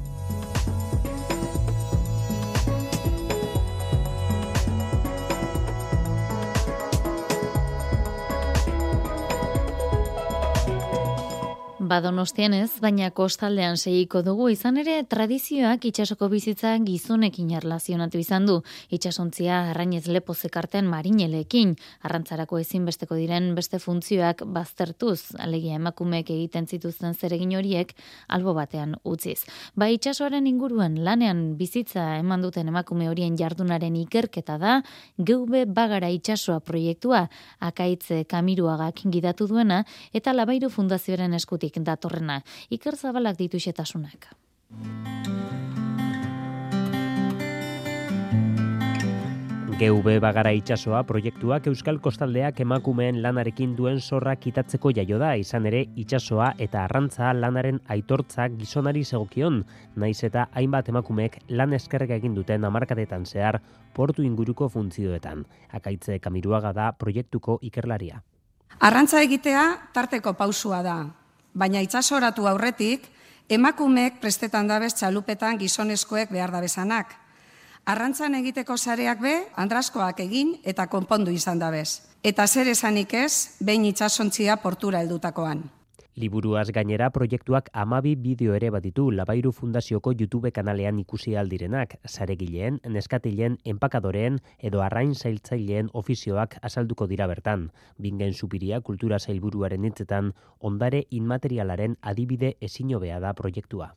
Badonostian 11.88 12.52
ez, 12.52 12.80
baina 12.85 13.07
kostaldean 13.16 13.78
segiko 13.80 14.21
dugu 14.21 14.50
izan 14.52 14.76
ere 14.83 14.99
tradizioak 15.09 15.87
itsasoko 15.88 16.26
bizitza 16.28 16.75
gizonekin 16.85 17.54
erlazionatu 17.57 18.18
izan 18.21 18.45
du. 18.49 18.59
Itsasontzia 18.92 19.71
arrainez 19.71 20.02
lepo 20.12 20.35
zekarten 20.35 20.85
marinelekin, 20.90 21.73
arrantzarako 22.04 22.59
ezinbesteko 22.61 23.16
diren 23.16 23.54
beste 23.57 23.80
funtzioak 23.80 24.42
baztertuz, 24.57 25.38
alegia 25.40 25.78
emakumeek 25.80 26.28
egiten 26.35 26.68
zituzten 26.68 27.14
zeregin 27.14 27.54
horiek 27.57 27.95
albo 28.37 28.52
batean 28.59 28.99
utziz. 29.09 29.47
Ba 29.73 29.88
itsasoaren 29.88 30.50
inguruan 30.50 31.00
lanean 31.07 31.57
bizitza 31.57 32.18
eman 32.18 32.45
duten 32.45 32.68
emakume 32.68 33.09
horien 33.09 33.38
jardunaren 33.40 33.97
ikerketa 34.02 34.59
da, 34.61 34.76
geube 35.16 35.64
bagara 35.64 36.12
itsasoa 36.12 36.61
proiektua, 36.61 37.25
akaitze 37.61 38.25
kamiruagak 38.28 39.07
gidatu 39.09 39.49
duena, 39.49 39.85
eta 40.12 40.37
labairu 40.37 40.68
fundazioaren 40.75 41.40
eskutik 41.40 41.77
datorrena. 41.85 42.42
Iker 42.70 42.97
zabalak 42.97 43.38
ditu 43.38 43.58
xetasunak. 43.58 44.30
GV 49.78 50.16
Bagara 50.18 50.50
itsasoa 50.58 51.04
proiektuak 51.06 51.68
Euskal 51.70 52.00
Kostaldeak 52.02 52.58
emakumeen 52.64 53.20
lanarekin 53.23 53.76
duen 53.78 54.00
zorra 54.02 54.32
kitatzeko 54.35 54.90
jaio 54.90 55.20
da, 55.23 55.37
izan 55.38 55.68
ere 55.70 55.85
itsasoa 55.94 56.49
eta 56.58 56.80
arrantza 56.82 57.28
lanaren 57.30 57.78
aitortza 57.87 58.49
gizonari 58.56 59.04
segokion, 59.04 59.61
naiz 59.94 60.16
eta 60.26 60.49
hainbat 60.58 60.90
emakumeek 60.90 61.38
lan 61.54 61.78
eskerrek 61.78 62.16
egin 62.16 62.35
duten 62.35 62.66
amarkadetan 62.66 63.23
zehar 63.23 63.61
portu 63.94 64.26
inguruko 64.26 64.66
funtzioetan. 64.66 65.47
Akaitze 65.70 66.18
Kamiruaga 66.18 66.75
da 66.75 66.90
proiektuko 66.99 67.61
ikerlaria. 67.62 68.18
Arrantza 68.82 69.23
egitea 69.23 69.92
tarteko 69.94 70.35
pausua 70.35 70.82
da, 70.82 70.99
baina 71.54 71.80
itsasoratu 71.80 72.46
aurretik 72.48 73.08
emakumeek 73.48 74.20
prestetan 74.20 74.68
dabez 74.68 74.92
txalupetan 74.94 75.58
gizonezkoek 75.58 76.30
behar 76.30 76.52
dabezanak. 76.52 77.14
Arrantzan 77.88 78.34
egiteko 78.36 78.76
sareak 78.76 79.20
be, 79.20 79.34
andraskoak 79.56 80.20
egin 80.20 80.58
eta 80.64 80.86
konpondu 80.86 81.32
izan 81.32 81.58
dabez. 81.58 82.02
Eta 82.22 82.46
zer 82.46 82.68
esanik 82.68 83.14
ez, 83.14 83.56
behin 83.64 83.86
itsasontzia 83.88 84.58
portura 84.60 85.00
heldutakoan. 85.00 85.62
Liburuaz 86.18 86.72
gainera 86.75 87.12
proiektuak 87.14 87.68
amabi 87.78 88.16
bideo 88.18 88.54
ere 88.56 88.72
baditu 88.75 89.04
Labairu 89.14 89.52
Fundazioko 89.54 90.10
YouTube 90.18 90.50
kanalean 90.50 90.98
ikusi 90.98 91.37
aldirenak, 91.38 91.94
saregileen, 92.10 92.80
neskatileen, 92.82 93.58
empakadoreen 93.64 94.40
edo 94.58 94.82
arrain 94.82 95.14
zailtzaileen 95.14 95.92
ofizioak 95.92 96.58
azalduko 96.70 97.06
dira 97.06 97.30
bertan. 97.30 97.68
Bingen 98.02 98.34
supiria 98.34 98.80
kultura 98.80 99.20
zailburuaren 99.20 99.87
hitzetan 99.87 100.32
ondare 100.58 101.04
inmaterialaren 101.20 101.96
adibide 102.02 102.56
ezinobea 102.60 103.22
da 103.22 103.32
proiektua. 103.38 103.92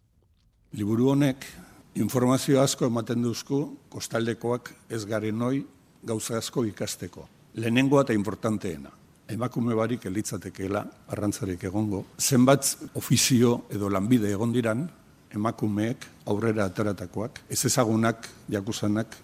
Liburu 0.77 1.09
honek 1.15 1.49
informazio 1.95 2.61
asko 2.61 2.85
ematen 2.85 3.25
duzku 3.25 3.65
kostaldekoak 3.89 4.75
ez 4.89 5.05
garen 5.09 5.41
noi 5.41 5.65
gauza 6.05 6.37
asko 6.37 6.69
ikasteko. 6.69 7.27
Lehenengoa 7.57 8.05
eta 8.05 8.13
importanteena 8.13 9.00
emakume 9.33 9.75
barik 9.77 10.05
elitzatekeela, 10.05 10.85
arrantzarik 11.09 11.63
egongo, 11.69 12.05
zenbat 12.19 12.75
ofizio 12.95 13.61
edo 13.71 13.89
lanbide 13.89 14.31
egon 14.31 14.53
diran, 14.53 14.87
emakumeek 15.35 16.07
aurrera 16.27 16.65
ateratakoak, 16.69 17.41
ez 17.49 17.63
ezagunak, 17.65 18.27
jakusanak. 18.51 19.17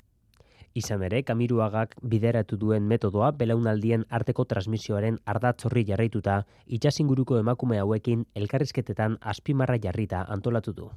Izan 0.77 1.01
ere, 1.07 1.23
Kamiruagak 1.25 1.95
bideratu 2.05 2.57
duen 2.61 2.85
metodoa 2.85 3.31
belaunaldien 3.33 4.05
arteko 4.13 4.45
transmisioaren 4.45 5.17
ardatzorri 5.25 5.83
jarraituta, 5.87 6.43
itxasinguruko 6.67 7.39
emakume 7.41 7.79
hauekin 7.81 8.27
elkarrizketetan 8.35 9.17
azpimarra 9.21 9.79
jarrita 9.81 10.23
antolatu 10.29 10.73
du. 10.77 10.91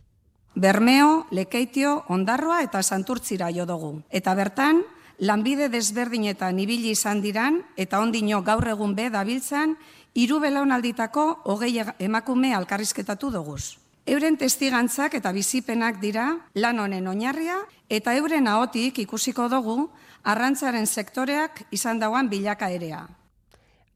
Bermeo, 0.55 1.27
Lekeitio, 1.31 2.03
Ondarroa 2.09 2.61
eta 2.67 2.83
Santurtzira 2.83 3.49
jo 3.55 3.65
dugu. 3.67 3.93
Eta 4.11 4.35
bertan, 4.35 4.83
lanbide 5.21 5.69
desberdinetan 5.69 6.59
ibili 6.59 6.95
izan 6.97 7.21
diran 7.21 7.61
eta 7.77 8.01
ondino 8.01 8.41
gaur 8.43 8.67
egun 8.73 8.95
be 8.97 9.11
dabiltzan 9.13 9.77
hiru 10.17 10.41
belaunalditako 10.41 11.27
hogei 11.45 11.77
emakume 11.99 12.55
alkarrizketatu 12.55 13.31
doguz. 13.31 13.77
Euren 14.07 14.39
testigantzak 14.41 15.15
eta 15.15 15.33
bizipenak 15.33 16.01
dira 16.01 16.27
lan 16.55 16.81
honen 16.81 17.07
oinarria 17.07 17.61
eta 17.89 18.15
euren 18.17 18.49
ahotik 18.49 18.99
ikusiko 18.99 19.49
dugu 19.53 19.91
arrantzaren 20.25 20.87
sektoreak 20.87 21.67
izan 21.71 22.01
dauan 22.01 22.29
bilakaerea. 22.29 23.07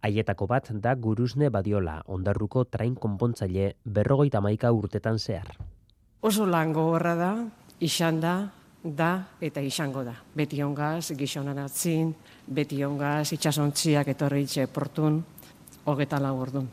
Aietako 0.04 0.47
bat 0.47 0.69
da 0.85 0.93
guruzne 0.95 1.49
badiola, 1.49 2.02
ondarruko 2.07 2.66
train 2.69 2.95
konpontzaile 2.95 3.76
berrogeita 3.85 4.43
maika 4.45 4.71
urtetan 4.73 5.19
zehar. 5.19 5.57
Oso 6.21 6.45
lan 6.45 6.75
gogorra 6.76 7.14
da, 7.16 7.31
izan 7.81 8.21
da, 8.21 8.35
da 8.84 9.24
eta 9.40 9.64
izango 9.64 10.04
da. 10.04 10.14
Beti 10.36 10.62
ongaz, 10.62 11.10
gizonan 11.16 11.58
atzin, 11.58 12.12
beti 12.46 12.84
ongaz, 12.84 13.32
itxasontziak 13.32 14.12
etorri 14.12 14.44
itxe 14.44 14.68
portun, 14.68 15.22
hogeta 15.88 16.20
lau 16.20 16.36
orduan. 16.38 16.68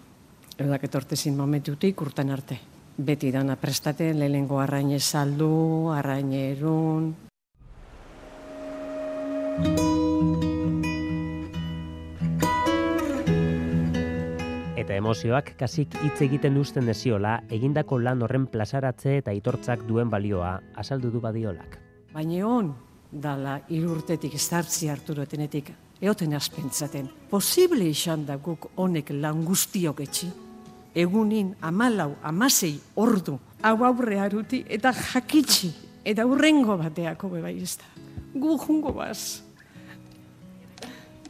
Eudak 0.59 0.83
etortezin 0.83 1.37
momentutik 1.37 2.01
urten 2.03 2.29
arte. 2.29 2.59
Beti 2.97 3.31
dana 3.31 3.55
prestate, 3.55 4.13
lehenengo 4.13 4.59
arraine 4.59 4.99
saldu, 4.99 5.89
arraine 5.95 6.49
erun. 6.51 7.13
eta 14.81 14.97
emozioak 14.99 15.53
kasik 15.59 15.93
hitz 16.03 16.17
egiten 16.25 16.57
duzten 16.57 16.89
eziola, 16.91 17.37
egindako 17.53 18.01
lan 18.01 18.25
horren 18.25 18.49
plazaratze 18.51 19.13
eta 19.21 19.31
itortzak 19.37 19.85
duen 19.87 20.11
balioa 20.11 20.57
azaldu 20.83 21.13
du 21.13 21.21
badiolak. 21.23 21.80
Baina 22.11 22.43
hon, 22.43 22.73
dala 23.11 23.59
irurtetik 23.71 24.33
estartzi 24.35 24.89
harturo 24.91 25.23
etenetik, 25.23 25.69
eoten 26.03 26.33
aspentzaten. 26.35 27.07
Posible 27.29 27.87
izan 27.87 28.25
da 28.27 28.35
guk 28.35 28.67
honek 28.75 29.13
lan 29.15 29.45
guztiok 29.47 30.01
etxi. 30.03 30.27
Egunin 30.95 31.53
amalau, 31.63 32.17
amasei 32.27 32.73
ordu, 32.99 33.37
hau 33.63 33.77
aurre 33.87 34.19
haruti 34.19 34.65
eta 34.67 34.91
jakitsi, 34.91 35.71
eta 36.03 36.25
urrengo 36.27 36.75
bateako 36.81 37.29
bebai 37.37 37.55
ez 37.63 37.77
da. 37.79 37.87
Gu 38.33 38.57
jungo 38.65 38.91
baz. 38.97 39.41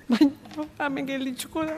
Baina, 0.09 0.65
hemen 0.79 1.05
gelitzuko 1.05 1.67
da. 1.69 1.77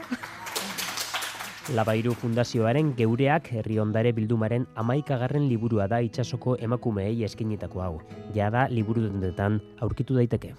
Labairu 1.72 2.12
Fundazioaren 2.20 2.90
geureak 2.98 3.46
herri 3.56 3.78
ondare 3.80 4.12
bildumaren 4.12 4.66
amaikagarren 4.84 5.48
liburua 5.48 5.88
da 5.88 6.02
itsasoko 6.04 6.58
emakumeei 6.60 7.24
eskinitako 7.24 7.86
hau. 7.86 7.94
Jada 8.36 8.68
liburu 8.68 9.08
dendetan 9.08 9.62
aurkitu 9.80 10.20
daiteke. 10.20 10.52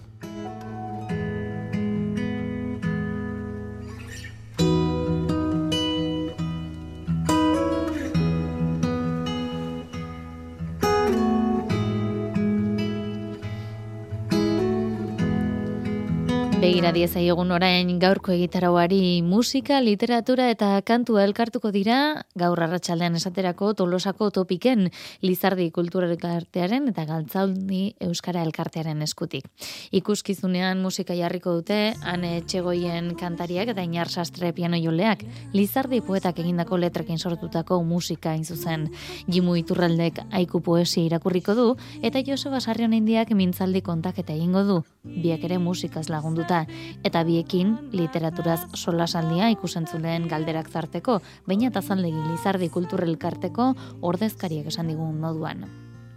Begira 16.65 16.89
diezai 16.89 17.27
egun 17.29 17.51
orain 17.53 17.91
gaurko 18.01 18.31
egitarauari 18.33 19.21
musika, 19.21 19.77
literatura 19.85 20.47
eta 20.49 20.79
kantua 20.81 21.21
elkartuko 21.21 21.69
dira 21.69 21.97
gaur 22.41 22.57
arratsaldean 22.65 23.19
esaterako 23.19 23.67
tolosako 23.77 24.31
topiken 24.33 24.87
Lizardi 25.21 25.67
Kultura 25.75 26.09
Elkartearen 26.09 26.87
eta 26.89 27.05
Galtzaldi 27.05 27.81
Euskara 28.07 28.41
Elkartearen 28.41 29.03
eskutik. 29.05 29.45
Ikuskizunean 29.93 30.81
musika 30.81 31.13
jarriko 31.13 31.53
dute 31.59 31.77
ane 32.01 32.31
etxegoien 32.39 33.13
kantariak 33.19 33.69
eta 33.75 33.85
inar 33.85 34.09
sastre 34.09 34.49
piano 34.57 34.81
joleak 34.81 35.21
Lizardi 35.53 36.01
poetak 36.01 36.41
egindako 36.41 36.81
letrekin 36.81 37.21
sortutako 37.21 37.83
musika 37.83 38.33
hain 38.33 38.41
zuzen. 38.43 38.89
Jimu 39.29 39.59
Iturraldek 39.61 40.23
aiku 40.31 40.63
poesia 40.65 41.05
irakurriko 41.11 41.53
du 41.53 41.69
eta 42.01 42.25
Joseba 42.25 42.57
Sarrion 42.57 42.97
indiak 42.97 43.37
mintzaldi 43.37 43.85
kontaketa 43.85 44.33
egingo 44.33 44.65
du. 44.65 44.81
Biak 45.05 45.45
ere 45.45 45.61
musikaz 45.61 46.09
lagunduta 46.09 46.54
eta 47.03 47.23
biekin 47.27 47.75
literaturaz 47.91 48.61
solasaldia 48.73 49.49
ikusentzuleen 49.55 50.29
galderak 50.31 50.69
zarteko, 50.71 51.19
baina 51.47 51.71
tazaldegi 51.71 52.21
Lizardi 52.31 52.69
Kulturelkarteko 52.73 53.71
ordezkariak 54.01 54.71
esan 54.73 54.93
digun 54.93 55.17
moduan. 55.21 55.65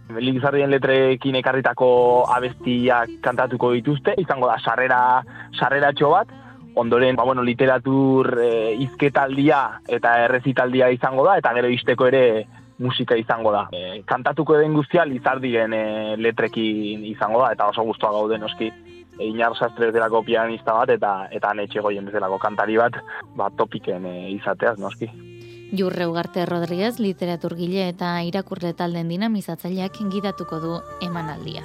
Lizardien 0.09 0.71
letrekin 0.73 1.35
ekarritako 1.37 1.89
abestiak 2.33 3.19
kantatuko 3.21 3.75
dituzte, 3.75 4.15
izango 4.17 4.47
da 4.49 4.57
sarrera 4.57 5.01
sarreratxo 5.53 6.09
bat, 6.09 6.31
ondoren 6.79 7.15
ba, 7.15 7.23
bueno, 7.27 7.43
literatur 7.43 8.39
e, 8.41 8.49
izketaldia 8.85 9.81
eta 9.87 10.15
errezitaldia 10.25 10.89
izango 10.95 11.25
da, 11.27 11.37
eta 11.37 11.53
gero 11.57 11.69
isteko 11.69 12.07
ere 12.09 12.23
musika 12.79 13.17
izango 13.19 13.51
da. 13.51 13.67
E, 13.75 14.01
kantatuko 14.07 14.57
den 14.57 14.73
guztia 14.73 15.05
Lizardien 15.05 15.73
e, 15.75 15.83
letrekin 16.17 17.05
izango 17.11 17.43
da, 17.43 17.51
eta 17.53 17.69
oso 17.69 17.85
guztua 17.85 18.13
gauden 18.15 18.47
oski. 18.47 18.71
Inar 19.19 19.55
sastre 19.57 19.91
delako 19.91 20.23
pianista 20.23 20.73
bat 20.73 20.93
eta 20.93 21.13
eta 21.35 21.53
netxe 21.53 21.83
goien 21.83 22.05
bezalako 22.07 22.39
kantari 22.39 22.77
bat 22.79 22.95
ba, 23.35 23.49
topiken 23.49 24.05
e, 24.05 24.15
izateaz, 24.37 24.77
noski. 24.79 25.09
Jurre 25.75 26.07
Ugarte 26.09 26.45
Rodriguez 26.49 26.97
literaturgile 26.99 27.89
eta 27.89 28.15
irakurle 28.25 28.73
talden 28.73 29.11
dinamizatzaileak 29.11 30.01
gidatuko 30.15 30.59
du 30.63 30.79
emanaldia. 31.05 31.61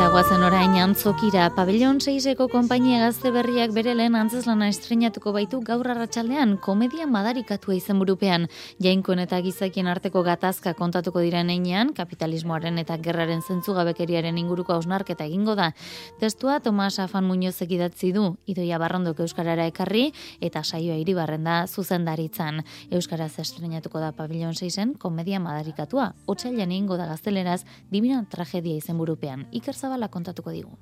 Eta 0.00 0.08
guazen 0.08 0.40
orain 0.40 0.72
antzokira, 0.80 1.50
pabellon 1.52 1.98
6eko 2.00 2.46
konpainia 2.48 3.02
gazte 3.02 3.28
berriak 3.34 3.74
bere 3.76 3.92
lehen 3.92 4.14
antzeslana 4.16 4.70
estrenatuko 4.72 5.34
baitu 5.36 5.58
gaur 5.60 5.90
arratsaldean 5.92 6.54
komedia 6.64 7.04
madarikatua 7.04 7.74
izen 7.76 7.98
burupean. 8.00 8.46
Jainkon 8.80 9.20
eta 9.20 9.36
gizakien 9.44 9.90
arteko 9.92 10.22
gatazka 10.24 10.72
kontatuko 10.78 11.20
dira 11.20 11.42
einean, 11.42 11.92
kapitalismoaren 11.92 12.78
eta 12.80 12.96
gerraren 12.96 13.42
zentzugabekeriaren 13.42 14.38
inguruko 14.40 14.72
hausnarketa 14.72 15.26
egingo 15.28 15.54
da. 15.54 15.74
Testua 16.18 16.60
Tomas 16.60 16.98
Afan 16.98 17.28
Muñoz 17.28 17.60
idatzi 17.68 18.14
du, 18.16 18.38
idoia 18.46 18.78
barrondok 18.78 19.20
euskarara 19.20 19.66
ekarri 19.68 20.14
eta 20.40 20.64
saioa 20.64 20.96
iribarren 20.96 21.44
da 21.44 21.66
zuzendaritzan. 21.66 22.64
Euskaraz 22.90 23.34
estrenatuko 23.38 24.00
da 24.00 24.12
pabellon 24.12 24.56
6en 24.56 24.96
komedia 24.96 25.44
madarikatua. 25.44 26.14
Otsailean 26.24 26.72
egingo 26.72 26.96
da 26.96 27.04
gazteleraz, 27.12 27.66
divina 27.92 28.24
tragedia 28.30 28.80
izen 28.80 28.96
burupean. 28.96 29.44
Iker 29.52 29.76
Zabala 29.90 30.06
kontatuko 30.06 30.52
digu. 30.54 30.76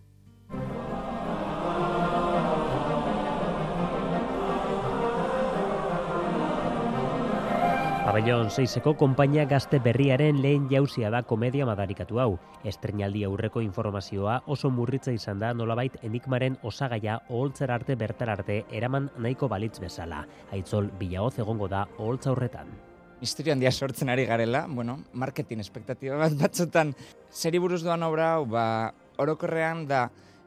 Pabellon 8.04 8.50
6eko 8.52 8.92
konpainia 9.00 9.46
gazte 9.48 9.80
berriaren 9.80 10.42
lehen 10.42 10.66
jauzia 10.68 11.08
da 11.08 11.22
komedia 11.22 11.64
madarikatu 11.64 12.20
hau. 12.20 12.34
Estrenaldi 12.68 13.24
aurreko 13.24 13.62
informazioa 13.64 14.42
oso 14.46 14.68
murritza 14.68 15.14
izan 15.16 15.40
da 15.40 15.54
nolabait 15.54 15.96
enigmaren 16.02 16.58
osagaia 16.62 17.22
oholtzer 17.30 17.72
arte 17.72 17.96
bertar 17.96 18.34
arte 18.36 18.58
eraman 18.68 19.08
nahiko 19.16 19.48
balitz 19.48 19.78
bezala. 19.80 20.26
Aitzol 20.52 20.92
bilaoz 21.00 21.38
egongo 21.38 21.68
da 21.68 21.86
oholtza 21.96 22.36
horretan. 22.36 22.87
Misterio 23.20 23.52
handia 23.52 23.72
sortzen 23.72 24.12
ari 24.12 24.24
garela, 24.26 24.66
bueno, 24.70 25.00
marketing 25.12 25.58
espektatiba 25.64 26.16
bat 26.20 26.36
batzutan 26.38 26.92
seri 27.30 27.58
buruz 27.58 27.82
doan 27.82 28.04
obra 28.06 28.34
hau, 28.36 28.44
ba, 28.46 28.94
orokorrean 29.18 29.86
da 29.90 30.04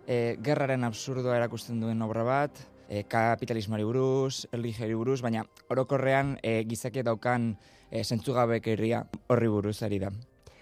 e, 0.08 0.38
gerraren 0.40 0.88
absurdoa 0.88 1.36
erakusten 1.36 1.82
duen 1.84 2.02
obra 2.02 2.24
bat, 2.24 2.64
e, 2.88 3.04
kapitalismoari 3.12 3.84
buruz, 3.84 4.48
erligiari 4.56 4.96
buruz, 4.96 5.20
baina 5.22 5.44
orokorrean 5.68 6.38
e, 6.42 6.62
gizakia 6.64 7.04
daukan 7.04 7.52
e, 7.90 8.06
zentzugabekerria 8.06 9.04
horri 9.28 9.52
buruz 9.52 9.82
ari 9.84 10.00
da. 10.00 10.12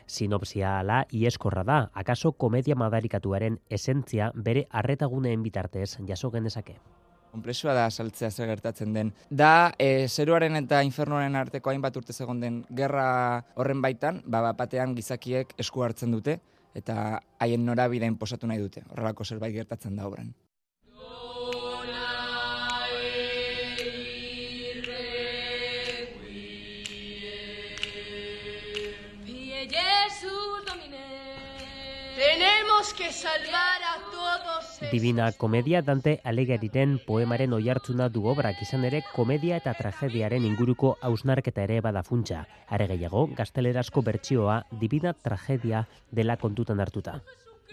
Sinopsia 0.09 0.79
ala 0.79 1.03
ieskorra 1.13 1.61
da, 1.63 1.81
akaso 1.93 2.31
komedia 2.33 2.73
madarikatuaren 2.73 3.59
esentzia 3.69 4.31
bere 4.33 4.65
arretaguneen 4.71 5.45
bitartez 5.45 5.99
jaso 6.09 6.33
genezake. 6.33 6.79
Komplexua 7.31 7.75
da 7.77 7.89
saltzea 7.89 8.31
zer 8.31 8.49
gertatzen 8.49 8.93
den. 8.93 9.13
Da, 9.29 9.71
e, 9.77 10.07
zeruaren 10.07 10.55
eta 10.57 10.81
infernuaren 10.85 11.37
arteko 11.37 11.69
hainbat 11.69 11.97
urte 12.01 12.15
egon 12.23 12.41
den 12.41 12.63
gerra 12.75 13.43
horren 13.55 13.81
baitan, 13.85 14.23
ba, 14.25 14.51
batean 14.53 14.95
gizakiek 14.97 15.53
esku 15.57 15.85
hartzen 15.85 16.11
dute, 16.11 16.39
eta 16.75 17.21
haien 17.39 17.65
norabidein 17.65 18.17
posatu 18.17 18.49
nahi 18.49 18.61
dute. 18.65 18.85
Horrelako 18.89 19.25
zerbait 19.25 19.53
gertatzen 19.53 19.95
da 19.95 20.07
obran. 20.09 20.33
Tenemos 32.79 32.93
que 32.93 33.11
salvar 33.11 33.81
a 33.83 33.99
todos. 34.09 34.89
Divina 34.89 35.33
Komedia 35.33 35.81
Dante 35.81 36.21
Alighieriren 36.23 37.01
poemaren 37.03 37.51
oihartzuna 37.51 38.07
du 38.07 38.23
obrak 38.31 38.61
izan 38.63 38.85
ere 38.87 39.01
komedia 39.11 39.57
eta 39.59 39.73
tragediaren 39.75 40.45
inguruko 40.47 40.93
hausnarketa 41.03 41.65
ere 41.67 41.81
bada 41.83 42.05
funtsa. 42.07 42.45
Are 42.69 42.87
gehiago, 42.87 43.25
gaztelerazko 43.35 44.01
bertsioa 44.01 44.61
Divina 44.79 45.11
Tragedia 45.11 45.83
dela 46.09 46.37
kontutan 46.37 46.79
hartuta. 46.79 47.17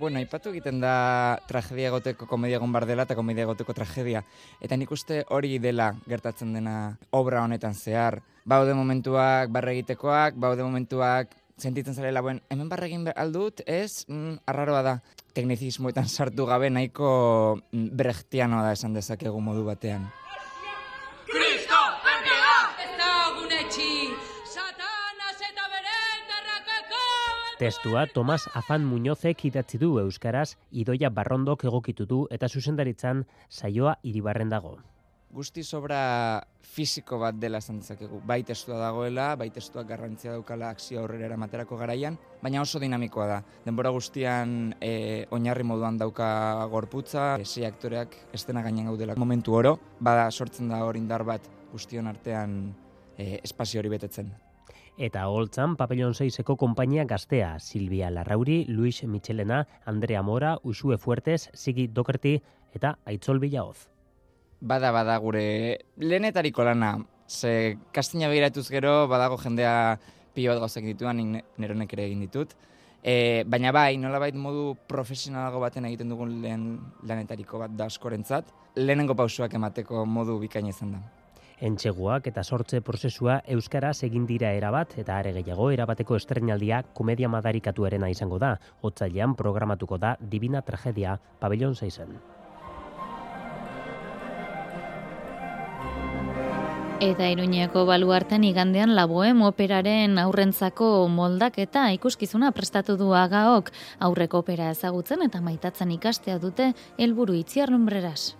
Bueno, 0.00 0.18
aipatu 0.18 0.50
egiten 0.50 0.82
da 0.82 1.38
tragedia 1.46 1.94
egoteko 1.94 2.26
komedia 2.26 2.58
egon 2.58 2.74
bar 2.74 2.90
dela 2.90 3.06
eta 3.06 3.14
komedia 3.14 3.46
egoteko 3.46 3.78
tragedia. 3.78 4.24
Eta 4.60 4.74
nik 4.74 4.90
uste 4.90 5.22
hori 5.30 5.60
dela 5.62 5.92
gertatzen 6.10 6.50
dena 6.58 6.96
obra 7.12 7.46
honetan 7.46 7.78
zehar. 7.78 8.24
Baude 8.44 8.74
momentuak 8.74 9.54
barre 9.54 9.78
egitekoak, 9.78 10.34
baude 10.34 10.66
momentuak 10.66 11.38
sentitzen 11.56 11.94
zarela, 11.94 12.20
buen, 12.20 12.40
hemen 12.50 12.68
barregin 12.68 13.06
aldut, 13.16 13.62
ez, 13.66 14.04
mm, 14.08 14.42
arraroa 14.46 14.82
da. 14.82 14.94
Teknizismoetan 15.36 16.08
sartu 16.08 16.46
gabe 16.46 16.70
nahiko 16.70 17.58
mm, 17.72 17.88
brechtianoa 17.96 18.62
da 18.68 18.72
esan 18.76 18.94
dezakegu 18.96 19.40
modu 19.40 19.64
batean. 19.64 20.06
Kristo, 21.26 21.80
perkea! 22.04 22.56
Ez 22.84 22.92
da 23.00 23.12
gunetxi! 23.38 23.92
Satanas 24.52 25.38
eta 25.40 25.70
bere! 25.72 25.96
Testua 27.56 28.06
Tomas 28.06 28.50
Afan 28.52 28.84
Muñozek 28.84 29.46
idatzi 29.48 29.78
du 29.80 29.96
euskaraz, 29.98 30.58
Idoia 30.72 31.08
Barrondok 31.08 31.64
egokitu 31.64 32.04
du 32.04 32.26
eta 32.30 32.52
zuzendaritzan 32.52 33.24
saioa 33.48 33.96
iribarren 34.02 34.52
dago. 34.52 34.76
Guzti 35.36 35.60
sobra 35.62 36.40
fisiko 36.64 37.18
bat 37.20 37.36
dela 37.36 37.60
esan 37.60 37.82
dezakegu. 37.82 38.22
Bai 38.24 38.40
testua 38.48 38.78
dagoela, 38.80 39.28
bai 39.36 39.50
testuak 39.52 39.88
garrantzia 39.88 40.32
daukala 40.32 40.70
akzio 40.72 41.02
aurrera 41.02 41.28
eramaterako 41.28 41.76
garaian, 41.76 42.16
baina 42.42 42.62
oso 42.64 42.80
dinamikoa 42.80 43.26
da. 43.28 43.36
Denbora 43.66 43.92
guztian 43.92 44.72
e, 44.80 45.26
oinarri 45.36 45.66
moduan 45.68 45.98
dauka 46.00 46.28
gorputza, 46.72 47.34
sei 47.44 47.66
aktoreak 47.68 48.16
estena 48.36 48.64
gainen 48.64 48.88
gaudela 48.88 49.16
momentu 49.20 49.58
oro, 49.60 49.76
bada 50.00 50.30
sortzen 50.30 50.72
da 50.72 50.82
hor 50.84 50.96
indar 50.96 51.24
bat 51.28 51.48
guztion 51.72 52.08
artean 52.08 52.56
e, 53.16 53.40
espazio 53.42 53.82
hori 53.82 53.92
betetzen. 53.92 54.32
Eta 54.96 55.26
holtzan, 55.28 55.74
Papelon 55.76 56.14
6eko 56.16 56.56
konpainia 56.56 57.04
gaztea, 57.04 57.58
Silvia 57.60 58.08
Larrauri, 58.10 58.62
Luis 58.68 59.02
Michelena, 59.04 59.66
Andrea 59.84 60.22
Mora, 60.22 60.56
Usue 60.62 60.96
Fuertes, 60.96 61.50
Sigi 61.52 61.86
Dokerti 61.92 62.38
eta 62.72 62.96
Aitzol 63.04 63.42
Bilaoz. 63.44 63.95
Bada, 64.60 64.90
bada, 64.90 65.18
gure 65.20 65.84
lehenetariko 66.00 66.64
lana, 66.64 66.96
ze 67.28 67.76
kastina 67.92 68.28
begiratuz 68.28 68.68
gero, 68.70 69.06
badago 69.08 69.36
jendea 69.36 69.98
pilo 70.34 70.52
bat 70.54 70.62
gauzak 70.64 70.84
dituan, 70.84 71.42
neronek 71.58 71.92
ere 71.92 72.06
egin 72.06 72.22
ditut. 72.24 72.54
E, 73.02 73.44
baina 73.46 73.70
bai, 73.72 73.98
nolabait 74.00 74.34
modu 74.34 74.74
profesionalago 74.88 75.60
baten 75.60 75.84
egiten 75.84 76.08
dugun 76.08 76.40
lehen 76.42 76.64
lanetariko 77.06 77.60
bat 77.62 77.76
da 77.76 77.86
askorentzat, 77.86 78.48
lehenengo 78.76 79.14
pausuak 79.14 79.54
emateko 79.54 80.06
modu 80.06 80.38
bikaina 80.40 80.72
izan 80.72 80.96
da. 80.96 81.02
Entxeguak 81.66 82.26
eta 82.28 82.42
sortze 82.44 82.82
prozesua 82.84 83.38
euskaraz 83.54 84.02
egin 84.04 84.26
dira 84.28 84.50
erabat 84.52 84.98
eta 85.00 85.16
are 85.16 85.32
gehiago 85.38 85.70
erabateko 85.72 86.16
estrenaldia 86.20 86.82
komedia 86.92 87.32
madarikatuarena 87.32 88.12
izango 88.12 88.38
da. 88.38 88.56
Otzailean 88.82 89.36
programatuko 89.36 89.96
da 89.96 90.16
Divina 90.20 90.60
Tragedia 90.60 91.20
Pabellon 91.40 91.74
6 91.74 92.35
Eta 96.96 97.26
Iruñeko 97.28 97.82
baluarten 97.84 98.44
igandean 98.48 98.94
laboem 98.96 99.42
operaren 99.44 100.16
aurrentzako 100.16 100.86
moldaketa 101.12 101.82
ikuskizuna 101.92 102.54
prestatu 102.56 102.96
du 102.96 103.10
agaok 103.12 103.68
aurreko 104.08 104.40
opera 104.40 104.70
ezagutzen 104.72 105.26
eta 105.28 105.42
maitatzen 105.44 105.92
ikastea 105.92 106.38
dute 106.40 106.72
helburu 106.96 107.36
itziar 107.36 107.68
lumbreras. 107.68 108.32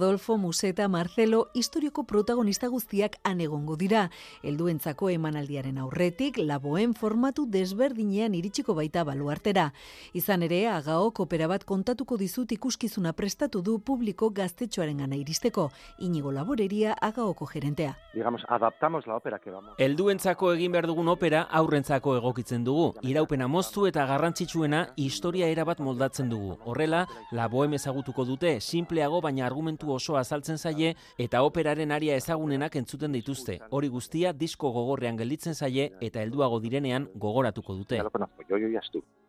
Rodolfo, 0.00 0.38
Museta, 0.38 0.88
Marcelo, 0.88 1.50
historioko 1.52 2.04
protagonista 2.04 2.68
guztiak 2.68 3.18
anegongo 3.22 3.74
dira. 3.76 4.06
Helduentzako 4.42 5.10
emanaldiaren 5.12 5.76
aurretik, 5.76 6.38
laboen 6.40 6.94
formatu 6.96 7.44
desberdinean 7.44 8.32
iritsiko 8.32 8.72
baita 8.78 9.04
baluartera. 9.04 9.74
Izan 10.16 10.46
ere, 10.46 10.62
agaok 10.72 11.20
opera 11.26 11.50
bat 11.52 11.66
kontatuko 11.68 12.16
dizut 12.16 12.54
ikuskizuna 12.56 13.12
prestatu 13.12 13.60
du 13.60 13.74
publiko 13.78 14.30
gaztetxoaren 14.30 15.02
gana 15.04 15.18
iristeko. 15.20 15.66
Inigo 15.98 16.32
laboreria 16.32 16.96
agaoko 16.96 17.44
gerentea. 17.44 17.98
Digamos, 18.14 18.40
adaptamos 18.48 19.06
la 19.06 19.16
ópera 19.16 19.38
que 19.38 19.50
vamos. 19.50 19.74
Helduentzako 19.76 20.54
egin 20.54 20.72
behar 20.72 20.88
dugun 20.88 21.12
opera 21.12 21.42
aurrentzako 21.42 22.16
egokitzen 22.22 22.64
dugu. 22.64 22.94
Iraupena 23.02 23.48
moztu 23.48 23.84
eta 23.84 24.06
garrantzitsuena 24.06 24.86
historia 24.96 25.52
erabat 25.52 25.84
moldatzen 25.84 26.32
dugu. 26.32 26.56
Horrela, 26.64 27.04
laboem 27.32 27.76
ezagutuko 27.76 28.24
dute, 28.24 28.56
simple 28.60 29.00
sinpleago 29.00 29.20
baina 29.20 29.44
argumentu 29.46 29.89
oso 29.94 30.16
azaltzen 30.16 30.58
zaie 30.58 30.94
eta 31.18 31.42
operaren 31.42 31.92
aria 31.92 32.16
ezagunenak 32.16 32.76
entzuten 32.76 33.12
dituzte. 33.12 33.58
Hori 33.70 33.88
guztia 33.88 34.32
disko 34.32 34.70
gogorrean 34.72 35.16
gelditzen 35.16 35.54
zaie 35.54 35.90
eta 36.00 36.22
helduago 36.22 36.60
direnean 36.60 37.08
gogoratuko 37.14 37.74
dute. 37.74 38.00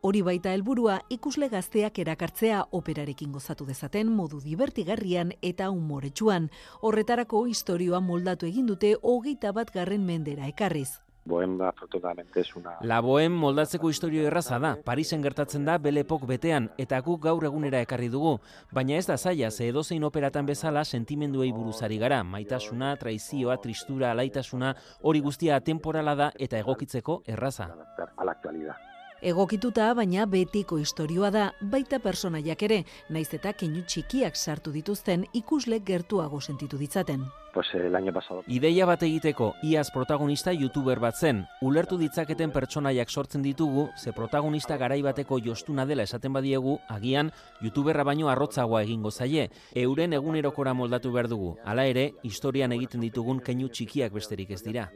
Hori 0.02 0.22
baita 0.26 0.54
helburua 0.56 0.96
ikusle 1.14 1.48
gazteak 1.50 2.00
erakartzea 2.02 2.64
operarekin 2.72 3.32
gozatu 3.32 3.68
dezaten 3.68 4.10
modu 4.10 4.40
divertigarrian 4.42 5.36
eta 5.42 5.70
umoretsuan. 5.70 6.50
Horretarako 6.82 7.46
historioa 7.54 8.00
moldatu 8.02 8.50
egin 8.50 8.66
dute 8.66 8.96
hogeita 9.02 9.52
bat 9.54 9.72
garren 9.74 10.06
mendera 10.06 10.48
ekarriz. 10.50 10.90
Bohem 11.24 11.62
afortunadamente 11.62 12.40
es 12.40 12.56
una... 12.56 12.78
La 12.82 13.00
Bohem 13.00 13.32
moldatzeko 13.32 13.90
historio 13.90 14.26
erraza 14.28 14.58
da, 14.60 14.76
Parisen 14.84 15.22
gertatzen 15.22 15.66
da 15.66 15.78
belepok 15.78 16.26
betean, 16.28 16.72
eta 16.82 17.00
guk 17.06 17.22
gaur 17.28 17.46
egunera 17.46 17.82
ekarri 17.86 18.10
dugu. 18.10 18.38
Baina 18.74 18.98
ez 18.98 19.06
da 19.08 19.18
zaila, 19.18 19.52
ze 19.52 19.70
edozein 19.70 20.04
operatan 20.04 20.50
bezala 20.50 20.84
sentimenduei 20.84 21.52
buruzari 21.54 22.00
gara, 22.02 22.24
maitasuna, 22.24 22.96
traizioa, 22.98 23.58
tristura, 23.62 24.12
alaitasuna, 24.12 24.76
hori 25.02 25.22
guztia 25.22 25.60
temporala 25.62 26.16
da 26.16 26.32
eta 26.40 26.58
egokitzeko 26.58 27.22
erraza. 27.28 27.70
A 28.18 28.26
la 28.26 28.32
actualidad. 28.32 28.91
Egokituta 29.22 29.92
baina 29.94 30.24
betiko 30.26 30.80
istorioa 30.82 31.30
da, 31.30 31.44
baita 31.62 32.00
personaiak 32.02 32.64
ere, 32.66 32.80
naiz 33.14 33.28
eta 33.38 33.52
keinu 33.54 33.84
txikiak 33.86 34.34
sartu 34.34 34.74
dituzten 34.74 35.28
ikusle 35.38 35.78
gertuago 35.86 36.40
sentitu 36.42 36.80
ditzaten. 36.80 37.28
Pues 37.54 37.68
el 37.76 37.96
año 37.96 38.12
pasado. 38.14 38.42
Ideia 38.48 38.88
bat 38.90 39.04
egiteko, 39.04 39.52
iaz 39.62 39.92
protagonista 39.94 40.54
youtuber 40.54 40.98
bat 41.00 41.20
zen. 41.20 41.46
Ulertu 41.62 42.00
ditzaketen 42.02 42.50
pertsonaiak 42.50 43.14
sortzen 43.14 43.46
ditugu, 43.46 43.90
ze 43.96 44.12
protagonista 44.12 44.78
garai 44.78 45.04
bateko 45.06 45.38
jostuna 45.38 45.86
dela 45.86 46.02
esaten 46.02 46.34
badiegu, 46.34 46.80
agian 46.90 47.32
youtuberra 47.62 48.04
baino 48.04 48.30
arrotzagoa 48.30 48.82
egingo 48.82 49.12
zaie. 49.12 49.52
Euren 49.76 50.14
egunerokora 50.18 50.74
moldatu 50.74 51.12
behar 51.12 51.28
dugu. 51.28 51.58
Hala 51.64 51.86
ere, 51.86 52.14
historian 52.24 52.72
egiten 52.72 53.02
ditugun 53.02 53.40
keinu 53.40 53.70
txikiak 53.70 54.14
besterik 54.18 54.50
ez 54.50 54.64
dira. 54.64 54.90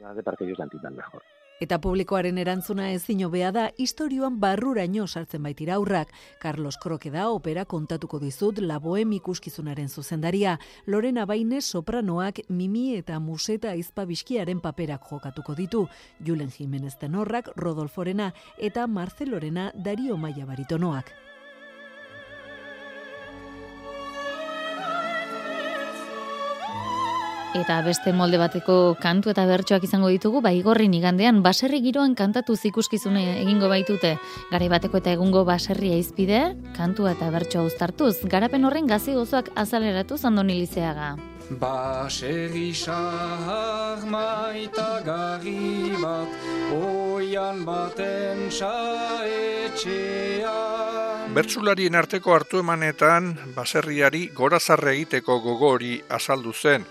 La. 1.56 1.62
Eta 1.64 1.78
publikoaren 1.80 2.36
erantzuna 2.36 2.90
ezin 2.92 3.22
hobea 3.24 3.48
da 3.52 3.62
historioan 3.80 4.34
barruraino 4.40 5.06
sartzen 5.06 5.42
baitira 5.42 5.76
aurrak. 5.80 6.12
Carlos 6.42 6.76
Kroke 6.76 7.10
da 7.10 7.30
opera 7.32 7.64
kontatuko 7.64 8.18
dizut 8.20 8.58
laboem 8.58 9.12
ikuskizunaren 9.16 9.88
zuzendaria. 9.88 10.58
Lorena 10.86 11.24
Baine 11.24 11.62
sopranoak 11.62 12.42
Mimi 12.48 12.94
eta 12.96 13.18
Museta 13.20 13.70
Aizpa 13.70 14.04
Bizkiaren 14.04 14.60
paperak 14.60 15.08
jokatuko 15.10 15.54
ditu. 15.54 15.86
Julen 16.20 16.50
Jimenez 16.50 16.98
tenorrak 17.00 17.48
Rodolforena 17.56 18.34
eta 18.58 18.86
Marcelorena 18.86 19.72
Dario 19.74 20.16
Maia 20.16 20.44
baritonoak. 20.44 21.14
Eta 27.56 27.78
beste 27.80 28.12
molde 28.12 28.36
bateko 28.36 28.98
kantu 29.00 29.30
eta 29.32 29.46
bertsoak 29.48 29.84
izango 29.86 30.10
ditugu, 30.12 30.42
bai 30.44 30.58
gorrin 30.64 30.92
igandean 30.92 31.38
baserri 31.44 31.78
giroan 31.80 32.12
kantatu 32.14 32.52
zikuskizune 32.52 33.22
egingo 33.40 33.70
baitute. 33.72 34.10
Garai 34.50 34.68
bateko 34.68 34.98
eta 35.00 35.14
egungo 35.16 35.40
baserria 35.48 35.96
izpide, 35.96 36.40
kantua 36.76 37.14
eta 37.16 37.30
bertsoa 37.32 37.62
uztartuz, 37.64 38.20
garapen 38.28 38.68
horren 38.68 38.86
gazi 38.90 39.14
gozoak 39.16 39.48
azaleratuz 39.56 40.20
andoni 40.28 40.58
lizeaga. 40.58 41.16
Baserri 41.62 42.74
sahar 42.74 44.04
maita 44.04 45.00
gari 45.06 45.96
bat, 46.02 46.28
oian 46.76 47.64
baten 47.64 48.50
saetxean. 48.50 49.72
Bertsularien 51.32 51.96
arteko 51.96 52.36
hartu 52.36 52.60
emanetan, 52.60 53.32
baserriari 53.56 54.28
gorazarre 54.36 54.92
egiteko 54.98 55.40
gogori 55.40 56.02
azaldu 56.20 56.52
zen 56.52 56.84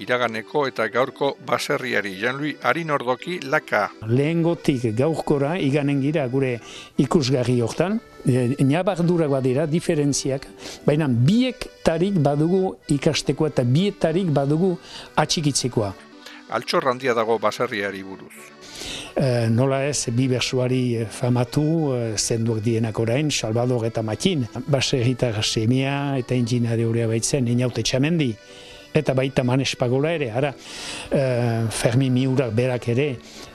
iraganeko 0.00 0.64
eta 0.68 0.86
gaurko 0.88 1.34
baserriari 1.46 2.14
Janlui 2.20 2.54
Arin 2.64 2.90
Ordoki 2.90 3.38
laka. 3.44 3.88
Lehengotik 4.08 4.88
gaurkora 4.96 5.56
iganen 5.60 6.00
gira 6.00 6.26
gure 6.32 6.56
ikusgarri 6.98 7.60
hortan, 7.60 8.00
e, 8.24 8.56
Nabardura 8.64 9.28
dira, 9.40 9.66
diferentziak, 9.66 10.46
baina 10.86 11.08
biek 11.08 11.66
tarik 11.84 12.18
badugu 12.18 12.76
ikasteko 12.88 13.46
eta 13.46 13.64
bietarik 13.64 14.30
badugu 14.32 14.76
atxikitzekoa. 15.16 15.92
Altxor 16.50 16.88
handia 16.88 17.14
dago 17.14 17.38
baserriari 17.38 18.02
buruz. 18.02 18.32
E, 19.14 19.48
nola 19.50 19.84
ez, 19.84 20.08
bi 20.10 20.26
bersuari 20.28 21.04
famatu, 21.10 21.92
e, 21.94 22.16
zenduak 22.16 22.64
dienak 22.64 22.98
orain, 22.98 23.30
Salvador 23.30 23.84
eta 23.86 24.02
Matin, 24.02 24.48
baserritar 24.66 25.44
semia 25.44 26.16
eta 26.18 26.34
inginare 26.34 26.88
horea 26.88 27.06
baitzen, 27.06 27.46
inaute 27.48 27.84
txamendi 27.84 28.32
eta 28.94 29.14
baita 29.14 29.44
manes 29.44 29.74
pagola 29.76 30.12
ere, 30.12 30.30
ara, 30.30 30.54
e, 31.10 31.22
Fermi 31.70 32.10
Miurak 32.10 32.54
berak 32.54 32.88
ere, 32.88 33.08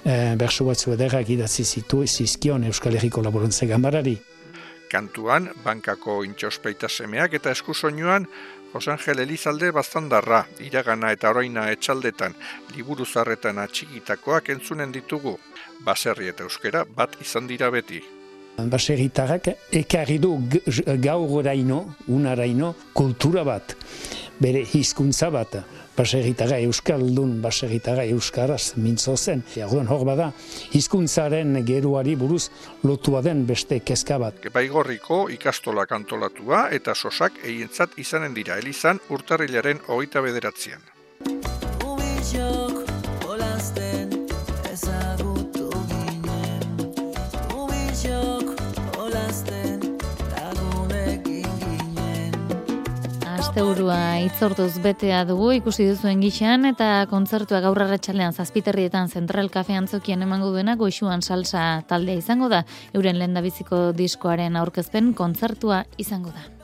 e, 0.04 0.36
bersu 0.39 0.65
batzu 0.65 0.93
ederrak 0.95 1.30
idatzi 1.30 1.65
zitu 1.65 2.06
zizkion 2.08 2.63
Euskal 2.63 2.95
Herriko 2.95 3.21
Laborantze 3.21 3.67
Gambarari. 3.67 4.17
Kantuan, 4.91 5.50
bankako 5.63 6.24
intxospeita 6.24 6.88
semeak 6.88 7.34
eta 7.34 7.52
eskusoinuan, 7.52 8.28
Josangel 8.76 9.21
Elizalde 9.24 9.71
bastandarra, 9.71 10.41
iragana 10.60 11.13
eta 11.15 11.30
oroina 11.32 11.69
etxaldetan, 11.71 12.36
liburu 12.76 13.06
zarretan 13.06 13.62
atxikitakoak 13.63 14.52
entzunen 14.56 14.91
ditugu, 14.91 15.38
baserri 15.88 16.28
eta 16.28 16.43
euskera 16.43 16.84
bat 16.98 17.15
izan 17.24 17.48
dira 17.48 17.71
beti. 17.71 18.04
Baserritarrak 18.56 19.50
ekarri 19.76 20.18
du 20.20 20.38
gaur 21.04 21.39
oraino, 21.41 21.82
unaraino, 22.08 22.74
kultura 22.94 23.44
bat 23.44 23.76
bere 24.39 24.62
hizkuntza 24.65 25.30
bat, 25.32 25.58
baserritaga 25.96 26.58
euskaldun, 26.65 27.38
baserritaga 27.44 28.04
euskaraz 28.12 28.76
mintzo 28.82 29.15
zen. 29.15 29.44
Orduan 29.63 29.88
hor 29.91 30.06
bada, 30.08 30.32
hizkuntzaren 30.76 31.62
geruari 31.68 32.15
buruz 32.20 32.50
lotua 32.84 33.22
den 33.26 33.46
beste 33.48 33.80
kezka 33.80 34.20
bat. 34.20 34.41
Gepaigorriko 34.44 35.26
ikastola 35.36 35.86
kantolatua 35.89 36.68
eta 36.76 36.96
sosak 36.96 37.39
eientzat 37.44 37.98
izanen 38.02 38.36
dira 38.36 38.60
elizan 38.60 39.00
urtarrilaren 39.10 39.82
hogeita 39.88 40.24
bederatzean. 40.26 40.84
Asteburua 53.56 54.20
itzortuz 54.20 54.82
betea 54.84 55.22
dugu 55.24 55.54
ikusi 55.56 55.86
duzuen 55.88 56.20
gixan 56.20 56.68
eta 56.68 57.06
kontzertua 57.08 57.62
gaur 57.63 57.80
arratsaldean 57.86 58.36
zazpiterrietan 58.36 59.08
Zentral 59.08 59.48
Cafe 59.54 59.78
antzokien 59.80 60.26
emango 60.28 60.50
duena 60.52 60.76
goixuan 60.76 61.24
salsa 61.24 61.63
taldea 61.88 62.20
izango 62.20 62.50
da. 62.52 62.65
Euren 62.91 63.15
lendabiziko 63.22 63.80
diskoaren 63.96 64.60
aurkezpen 64.60 65.13
kontzertua 65.15 65.86
izango 65.96 66.36
da. 66.36 66.55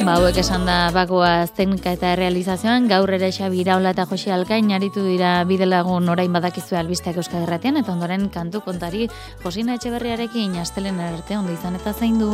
Ba, 0.00 0.14
hauek 0.16 0.38
esan 0.40 0.62
da 0.64 0.88
bagoaz 0.96 1.50
teknika 1.52 1.92
eta 1.92 2.14
realizazioan, 2.16 2.86
gaur 2.88 3.10
ere 3.12 3.28
Xabi 3.36 3.60
Iraola 3.60 3.92
eta 3.92 4.06
Jose 4.08 4.32
Alkain 4.32 4.72
aritu 4.72 5.04
dira 5.04 5.32
bidelagun 5.44 6.08
orain 6.08 6.32
badakizu 6.32 6.78
albisteak 6.80 7.20
Euskadi 7.20 7.44
Erratian, 7.44 7.76
eta 7.76 7.92
ondoren 7.92 8.30
kantu 8.32 8.64
kontari 8.64 9.10
Josina 9.44 9.76
Etxeberriarekin 9.76 10.56
astelen 10.62 11.02
arte 11.04 11.36
ondo 11.36 11.52
izan 11.52 11.76
eta 11.76 11.92
zein 11.92 12.16
du. 12.22 12.32